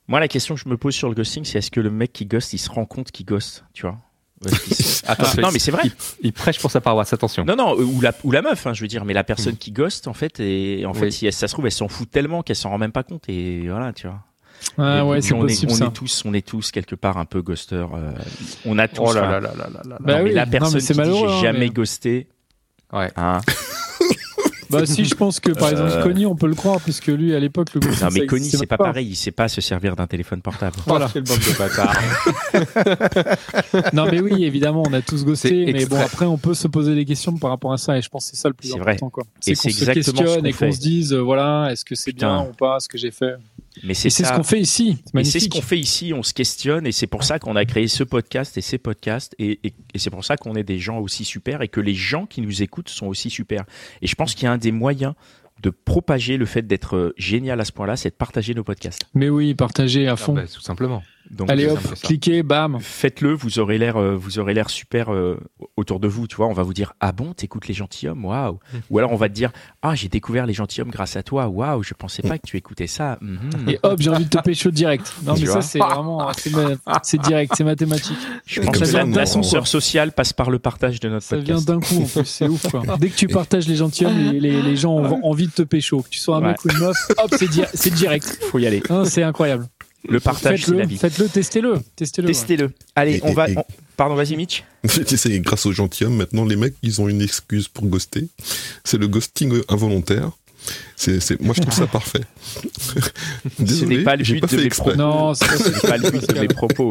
Moi, 0.08 0.20
la 0.20 0.28
question 0.28 0.54
que 0.54 0.60
je 0.60 0.68
me 0.68 0.76
pose 0.76 0.94
sur 0.94 1.08
le 1.08 1.14
ghosting, 1.16 1.44
c'est 1.44 1.58
est-ce 1.58 1.70
que 1.72 1.80
le 1.80 1.90
mec 1.90 2.12
qui 2.12 2.26
ghost, 2.26 2.52
il 2.52 2.58
se 2.58 2.70
rend 2.70 2.84
compte 2.86 3.10
qu'il 3.10 3.26
ghost, 3.26 3.64
tu 3.75 3.82
vois? 3.82 3.98
Attention, 5.07 5.43
non, 5.43 5.49
mais 5.52 5.59
c'est 5.59 5.71
vrai. 5.71 5.83
Il, 5.85 5.93
il 6.21 6.33
prêche 6.33 6.59
pour 6.61 6.71
sa 6.71 6.81
paroisse, 6.81 7.12
attention. 7.12 7.45
Non, 7.45 7.57
non, 7.57 7.75
ou 7.78 8.00
la, 8.00 8.12
ou 8.25 8.31
la 8.33 8.43
meuf, 8.43 8.66
hein, 8.66 8.75
je 8.75 8.83
veux 8.83 8.88
dire, 8.88 9.05
mais 9.05 9.14
la 9.14 9.25
personne 9.25 9.57
qui 9.57 9.71
ghost, 9.73 10.09
en 10.09 10.12
fait, 10.14 10.40
et 10.40 10.85
en 10.87 10.93
fait, 10.95 11.11
si 11.11 11.26
elle, 11.26 11.33
ça 11.33 11.49
se 11.49 11.52
trouve, 11.55 11.66
elle 11.66 11.73
s'en 11.73 11.88
fout 11.88 12.11
tellement 12.11 12.43
qu'elle 12.43 12.57
s'en 12.57 12.71
rend 12.71 12.78
même 12.78 12.93
pas 12.93 13.02
compte, 13.02 13.28
et 13.28 13.66
voilà, 13.69 13.93
tu 13.93 14.07
vois. 14.07 14.21
Ah 14.78 15.05
ouais, 15.07 15.21
c'est 15.21 15.33
on 15.35 15.40
possible 15.40 15.71
est, 15.71 15.75
on 15.75 15.78
ça. 15.78 15.85
est 15.87 15.90
tous, 15.93 16.23
on 16.25 16.35
est 16.35 16.47
tous 16.47 16.71
quelque 16.71 16.95
part 16.95 17.19
un 17.19 17.25
peu 17.25 17.40
ghosters. 17.43 17.95
euh, 17.95 18.12
on 18.64 18.78
a 18.78 18.88
tous. 18.88 19.02
Oh 19.02 19.12
là 19.12 19.21
enfin, 19.23 19.31
là 19.33 19.40
là 19.40 19.52
là 19.57 19.69
là 19.73 19.83
là. 19.88 19.97
Bah 20.00 20.19
non, 20.19 20.25
mais 20.25 20.33
la 20.33 20.45
non, 20.47 20.50
personne 20.50 20.75
mais 20.75 20.81
qui 20.81 20.93
dit 20.93 20.99
malheureux, 20.99 21.28
j'ai 21.28 21.35
hein, 21.35 21.43
jamais 21.43 21.59
mais- 21.61 21.71
ghosté. 21.71 22.28
Ouais. 22.93 23.11
Hein. 23.16 23.40
Bah 24.70 24.85
si, 24.87 25.04
je 25.04 25.14
pense 25.14 25.40
que 25.40 25.52
par 25.52 25.70
exemple 25.70 25.92
Euh. 25.92 26.02
Connie, 26.02 26.26
on 26.26 26.35
peut 26.37 26.46
le 26.49 26.54
croire, 26.54 26.80
puisque 26.80 27.06
lui, 27.06 27.35
à 27.35 27.40
l'époque, 27.40 27.75
le 27.75 27.80
Non, 27.80 28.08
mais 28.12 28.26
Connie, 28.26 28.50
c'est 28.50 28.66
pas 28.66 28.76
pareil. 28.76 29.06
Il 29.08 29.16
sait 29.16 29.30
pas 29.30 29.49
se 29.49 29.61
servir 29.61 29.96
d'un 29.96 30.06
téléphone 30.06 30.42
portable. 30.42 30.76
Voilà. 30.87 31.06
Oh, 31.08 31.11
quelle 31.12 31.23
bande 31.25 31.38
de 31.38 31.58
bâtards. 31.58 31.96
Non 33.92 34.06
mais 34.11 34.20
oui, 34.20 34.44
évidemment, 34.44 34.82
on 34.87 34.92
a 34.92 35.02
tous 35.02 35.25
ghosté, 35.25 35.73
mais 35.73 35.87
bon 35.87 36.00
après 36.00 36.26
on 36.26 36.38
peut 36.38 36.54
se 36.54 36.68
poser 36.68 36.94
des 36.94 37.04
questions 37.04 37.37
par 37.37 37.50
rapport 37.50 37.73
à 37.73 37.78
ça 37.78 37.96
et 37.96 38.02
je 38.02 38.08
pense 38.08 38.25
que 38.30 38.37
c'est 38.37 38.42
ça 38.42 38.49
le 38.49 38.54
plus 38.54 38.68
C'est 38.68 38.80
important 38.80 39.11
quoi. 39.11 39.25
Et 39.46 39.54
C'est 39.54 39.68
qu'on 39.70 39.75
se 39.75 39.85
questionne 39.90 40.40
qu'on 40.40 40.44
et 40.44 40.52
qu'on 40.52 40.73
se 40.73 40.80
dise 40.80 41.12
euh, 41.12 41.20
voilà, 41.20 41.68
est-ce 41.70 41.85
que 41.85 41.94
c'est 41.94 42.12
bien 42.12 42.42
ou 42.42 42.52
pas 42.52 42.80
ce 42.80 42.88
que 42.88 42.99
j'ai 42.99 43.11
fait? 43.11 43.35
Mais 43.83 43.95
c'est 43.95 44.11
ce 44.11 44.23
qu'on 44.33 44.42
fait 44.42 44.61
ici, 44.61 44.99
c'est 45.25 45.40
ce 45.40 45.49
qu'on 45.49 45.61
fait 45.62 45.78
ici, 45.78 46.12
on 46.14 46.23
se 46.23 46.33
questionne 46.35 46.87
et 46.87 46.92
c'est 46.92 47.06
pour 47.06 47.25
ça 47.25 47.38
qu'on 47.38 47.56
a 47.56 47.64
créé 47.64 47.88
ce 47.88 48.02
podcast 48.04 48.56
et 48.56 48.61
ces 48.62 48.78
podcasts 48.78 49.35
et, 49.38 49.61
et- 49.64 49.75
et 49.95 49.99
c'est 49.99 50.11
pour 50.11 50.25
ça 50.25 50.37
qu'on 50.37 50.54
est 50.54 50.62
des 50.64 50.78
gens 50.78 50.99
aussi 50.99 51.25
super 51.25 51.62
et 51.62 51.68
que 51.68 51.80
les 51.80 51.95
gens 51.95 52.26
qui 52.26 52.40
nous 52.40 52.62
écoutent 52.62 52.88
sont 52.88 53.06
aussi 53.06 53.30
super. 53.30 53.64
Et 54.02 54.06
je 54.06 54.14
pense 54.14 54.35
qu'il 54.35 54.45
y 54.45 54.47
a 54.47 54.52
un 54.52 54.59
des 54.59 54.73
moyens 54.73 55.14
de 55.62 55.71
propager 55.71 56.37
le 56.37 56.45
fait 56.47 56.66
d'être 56.66 56.97
euh, 56.97 57.14
génial 57.16 57.61
à 57.61 57.64
ce 57.64 57.73
point-là, 57.73 57.97
c'est 57.97 58.11
de 58.11 58.14
partager 58.14 58.52
nos 58.54 58.62
podcasts. 58.64 59.02
Mais 59.14 59.28
oui, 59.30 59.54
partagez 59.54 60.06
à 60.06 60.12
Ah 60.12 60.16
fond. 60.16 60.35
bah, 60.35 60.42
tout 60.47 60.61
simplement. 60.61 61.02
Donc 61.30 61.50
Allez 61.50 61.66
hop, 61.68 61.78
ça. 61.80 61.95
cliquez, 62.06 62.42
bam. 62.42 62.78
faites-le, 62.80 63.33
vous 63.35 63.59
aurez 63.59 63.78
l'air, 63.78 63.97
euh, 63.97 64.14
vous 64.16 64.38
aurez 64.38 64.54
l'air 64.54 64.71
super 64.71 65.12
euh, 65.12 65.38
autour 65.76 66.00
de 66.00 66.09
vous. 66.09 66.26
Tu 66.26 66.37
vois, 66.37 66.47
on 66.47 66.52
va 66.52 66.62
vous 66.62 66.73
dire 66.75 66.92
ah 67.00 67.12
bon, 67.12 67.33
t'écoutes 67.33 67.66
les 67.68 67.75
gentilshommes, 67.75 68.25
waouh. 68.25 68.54
Mmh. 68.54 68.76
Ou 68.90 68.99
alors 68.99 69.12
on 69.12 69.16
va 69.16 69.28
te 69.28 69.35
dire 69.35 69.50
ah 69.83 69.95
j'ai 69.95 70.09
découvert 70.09 70.47
les 70.47 70.52
gentilshommes 70.54 70.90
grâce 70.90 71.16
à 71.16 71.23
toi, 71.23 71.49
waouh, 71.49 71.83
je 71.83 71.95
pensais 71.95 72.23
pas 72.23 72.38
que 72.38 72.47
tu 72.47 72.56
écoutais 72.56 72.87
ça. 72.87 73.18
Mhm. 73.21 73.68
Et 73.68 73.78
hop, 73.83 74.00
j'ai 74.00 74.11
envie 74.11 74.25
de 74.25 74.30
te 74.30 74.38
pécho 74.42 74.71
direct. 74.71 75.12
Non 75.25 75.35
Tu 75.35 75.42
mais 75.42 75.47
ça 75.47 75.62
c'est 75.62 75.78
vraiment, 75.78 76.33
c'est 76.37 76.52
ma- 76.52 77.00
c'est 77.02 77.21
direct, 77.21 77.52
c'est 77.56 77.64
mathématique. 77.64 78.18
Je 78.47 78.61
pense 78.61 78.78
que 78.78 78.85
ça, 78.85 79.04
l'ascenseur 79.04 79.66
social 79.66 80.12
passe 80.12 80.33
par 80.33 80.50
le 80.50 80.59
partage 80.59 81.00
de 81.00 81.09
notre 81.09 81.26
Ça 81.26 81.37
vient 81.37 81.56
podcast. 81.56 81.68
d'un 81.68 81.80
coup 81.80 82.02
en 82.04 82.06
plus, 82.21 82.25
c'est 82.25 82.49
ouf 82.49 82.66
quoi. 82.71 82.83
Dès 82.99 83.09
que 83.11 83.16
tu 83.16 83.26
partages 83.28 83.66
les 83.68 83.76
gentilshommes, 83.76 84.16
les, 84.33 84.40
les, 84.40 84.62
les 84.62 84.76
gens 84.76 84.92
ont 84.95 85.25
envie 85.25 85.47
de 85.47 85.52
te 85.52 85.62
pécho. 85.62 86.02
Que 86.02 86.09
tu 86.09 86.18
sois 86.18 86.37
un 86.37 86.40
Ouais. 86.42 86.49
mec 86.49 86.64
ou 86.64 86.68
une 86.71 86.78
meuf, 86.78 86.97
hop, 87.18 87.35
c'est 87.37 87.49
di- 87.50 87.62
c'est 87.75 87.92
direct. 87.92 88.38
Faut 88.50 88.59
y 88.59 88.66
aller. 88.66 88.83
Hein, 88.90 89.04
c'est 89.04 89.23
incroyable. 89.23 89.66
Le 90.08 90.20
partage, 90.20 90.64
c'est 90.64 90.70
la 90.72 90.78
Faites-le, 90.78 90.88
vie. 90.88 90.96
faites-le, 90.98 91.28
testez-le, 91.28 91.75
testez-le. 91.96 92.26
ouais. 92.28 92.32
Testez-le. 92.34 92.70
Allez, 92.94 93.16
Et- 93.16 93.20
on 93.25 93.32
va. 93.32 93.48
et- 93.50 93.56
on- 93.58 93.64
Pardon, 93.96 94.14
vas-y, 94.14 94.36
Mitch. 94.36 94.62
Sais, 94.86 95.40
grâce 95.40 95.64
aux 95.64 95.72
gentilshommes, 95.72 96.16
maintenant, 96.16 96.44
les 96.44 96.56
mecs, 96.56 96.75
ils 96.82 97.00
ont 97.00 97.08
une 97.08 97.22
excuse 97.22 97.66
pour 97.68 97.86
ghoster. 97.86 98.26
C'est 98.84 98.98
le 98.98 99.08
ghosting 99.08 99.60
involontaire. 99.68 100.30
C'est, 100.96 101.20
c'est, 101.20 101.40
moi, 101.40 101.54
je 101.56 101.62
trouve 101.62 101.72
ça 101.72 101.86
parfait. 101.86 102.20
Désolé, 103.58 103.98
n'est 103.98 104.02
pas 104.02 104.16
le 104.16 104.25
but 104.25 104.40
pas 104.40 104.46
de 104.48 104.56
mes 104.56 104.64
exprès. 104.64 104.96
Non, 104.96 105.32
c'est 105.34 105.46
pas 105.46 105.56
C'est 105.58 105.88
pas 105.88 105.96
le 105.96 106.10
but 106.10 106.28
de 106.28 106.40
mes 106.40 106.48
propos, 106.48 106.90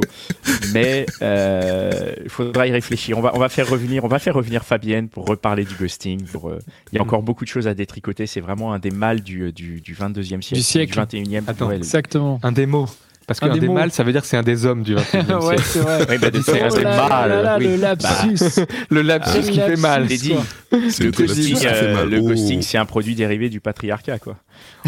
mais 0.73 1.05
euh, 1.21 2.13
il 2.23 2.29
faudra 2.29 2.67
y 2.67 2.71
réfléchir. 2.71 3.17
On 3.17 3.21
va, 3.21 3.35
on 3.35 3.39
va 3.39 3.49
faire 3.49 3.69
revenir, 3.69 4.03
on 4.03 4.07
va 4.07 4.19
faire 4.19 4.33
revenir 4.35 4.63
Fabienne 4.63 5.09
pour 5.09 5.25
reparler 5.27 5.65
du 5.65 5.75
ghosting. 5.75 6.23
Pour, 6.23 6.49
euh, 6.49 6.59
il 6.91 6.95
y 6.95 6.99
a 6.99 7.01
encore 7.01 7.21
beaucoup 7.23 7.43
de 7.43 7.49
choses 7.49 7.67
à 7.67 7.73
détricoter. 7.73 8.27
C'est 8.27 8.41
vraiment 8.41 8.73
un 8.73 8.79
des 8.79 8.91
mâles 8.91 9.21
du, 9.21 9.51
du, 9.51 9.81
du 9.81 9.93
22e 9.95 10.41
siècle, 10.41 10.55
Du 10.55 10.61
siècle. 10.63 10.99
21e. 10.99 11.43
Attends, 11.47 11.67
Ouais, 11.67 11.75
Exactement. 11.77 12.39
Un 12.43 12.51
des 12.51 12.65
mots. 12.65 12.87
Parce 13.27 13.41
Un 13.41 13.47
qu'un 13.49 13.57
des 13.57 13.67
mâles, 13.67 13.91
ça 13.91 14.03
veut 14.03 14.11
dire 14.11 14.21
que 14.21 14.27
c'est 14.27 14.37
un 14.37 14.43
des 14.43 14.65
hommes 14.65 14.83
du 14.83 14.95
21e 14.95 15.39
ouais, 15.45 15.57
siècle. 15.57 15.63
c'est 15.65 15.79
vrai. 15.79 16.17
Bah, 16.17 16.29
c'est 16.45 16.61
un 16.61 16.67
Oh 16.71 16.75
des 16.77 16.83
mâles, 16.83 17.55
oui. 17.59 17.67
le 17.69 17.75
lapsus. 17.77 18.61
Le 18.89 19.01
lapsus 19.01 19.37
Ah, 19.37 19.41
qui 19.51 19.59
fait 19.59 19.75
mal. 19.77 20.07
C'est 20.09 20.19
Le 20.19 20.35
le 20.75 21.09
lapsus 21.09 21.25
ghosting, 21.25 21.55
qui 21.55 21.61
fait 21.61 21.67
euh, 21.83 21.93
mal. 21.95 22.09
le 22.09 22.19
Oh. 22.19 22.27
ghosting, 22.27 22.61
c'est 22.61 22.77
un 22.77 22.85
produit 22.85 23.15
dérivé 23.15 23.49
du 23.49 23.59
patriarcat, 23.59 24.19
quoi. 24.19 24.35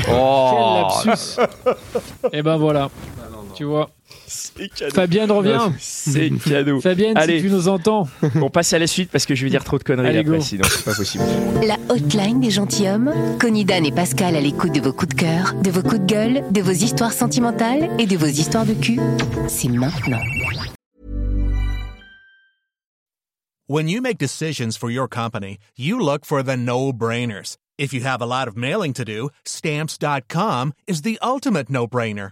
Oh, 0.09 0.87
Quel 1.03 1.09
lapsus. 1.09 1.39
Et 2.33 2.41
ben 2.43 2.57
voilà. 2.57 2.89
Tu 3.55 3.63
vois. 3.63 3.89
C'est 4.29 4.67
cadeau. 4.69 4.93
Fabienne 4.93 5.31
revient. 5.31 5.71
C'est 5.79 6.29
cadeau. 6.45 6.81
Fabienne, 6.81 7.17
Allez. 7.17 7.37
si 7.39 7.45
tu 7.45 7.49
nous 7.51 7.67
entends. 7.69 8.07
On 8.35 8.49
passe 8.49 8.73
à 8.73 8.79
la 8.79 8.85
suite 8.87 9.09
parce 9.09 9.25
que 9.25 9.35
je 9.35 9.43
vais 9.45 9.49
dire 9.49 9.63
trop 9.63 9.77
de 9.77 9.83
conneries 9.83 10.09
Allez, 10.09 10.19
après, 10.19 10.37
go. 10.37 10.43
sinon 10.43 10.63
c'est 10.69 10.83
pas 10.83 10.93
possible. 10.93 11.23
La 11.65 11.77
hotline 11.89 12.39
des 12.41 12.51
gentilshommes. 12.51 13.13
Connie 13.39 13.63
Dan 13.65 13.85
et 13.85 13.91
Pascal 13.91 14.35
à 14.35 14.41
l'écoute 14.41 14.73
de 14.73 14.81
vos 14.81 14.91
coups 14.91 15.15
de 15.15 15.19
cœur, 15.21 15.53
de 15.63 15.71
vos 15.71 15.81
coups 15.81 16.01
de 16.01 16.05
gueule, 16.05 16.43
de 16.51 16.61
vos 16.61 16.71
histoires 16.71 17.13
sentimentales 17.13 17.89
et 17.99 18.05
de 18.05 18.17
vos 18.17 18.25
histoires 18.25 18.65
de 18.65 18.73
cul. 18.73 18.99
C'est 19.47 19.69
maintenant. 19.69 20.19
When 23.69 23.89
you 23.89 24.01
make 24.01 24.17
decisions 24.17 24.77
for 24.77 24.89
your 24.89 25.07
company, 25.09 25.57
you 25.77 25.99
look 25.99 26.25
for 26.25 26.41
the 26.41 26.55
no-brainers. 26.55 27.57
If 27.77 27.93
you 27.93 28.01
have 28.05 28.21
a 28.21 28.25
lot 28.25 28.47
of 28.47 28.55
mailing 28.55 28.93
to 28.93 29.03
do, 29.05 29.29
stamps.com 29.45 30.73
is 30.87 31.01
the 31.01 31.19
ultimate 31.21 31.69
no-brainer. 31.69 32.31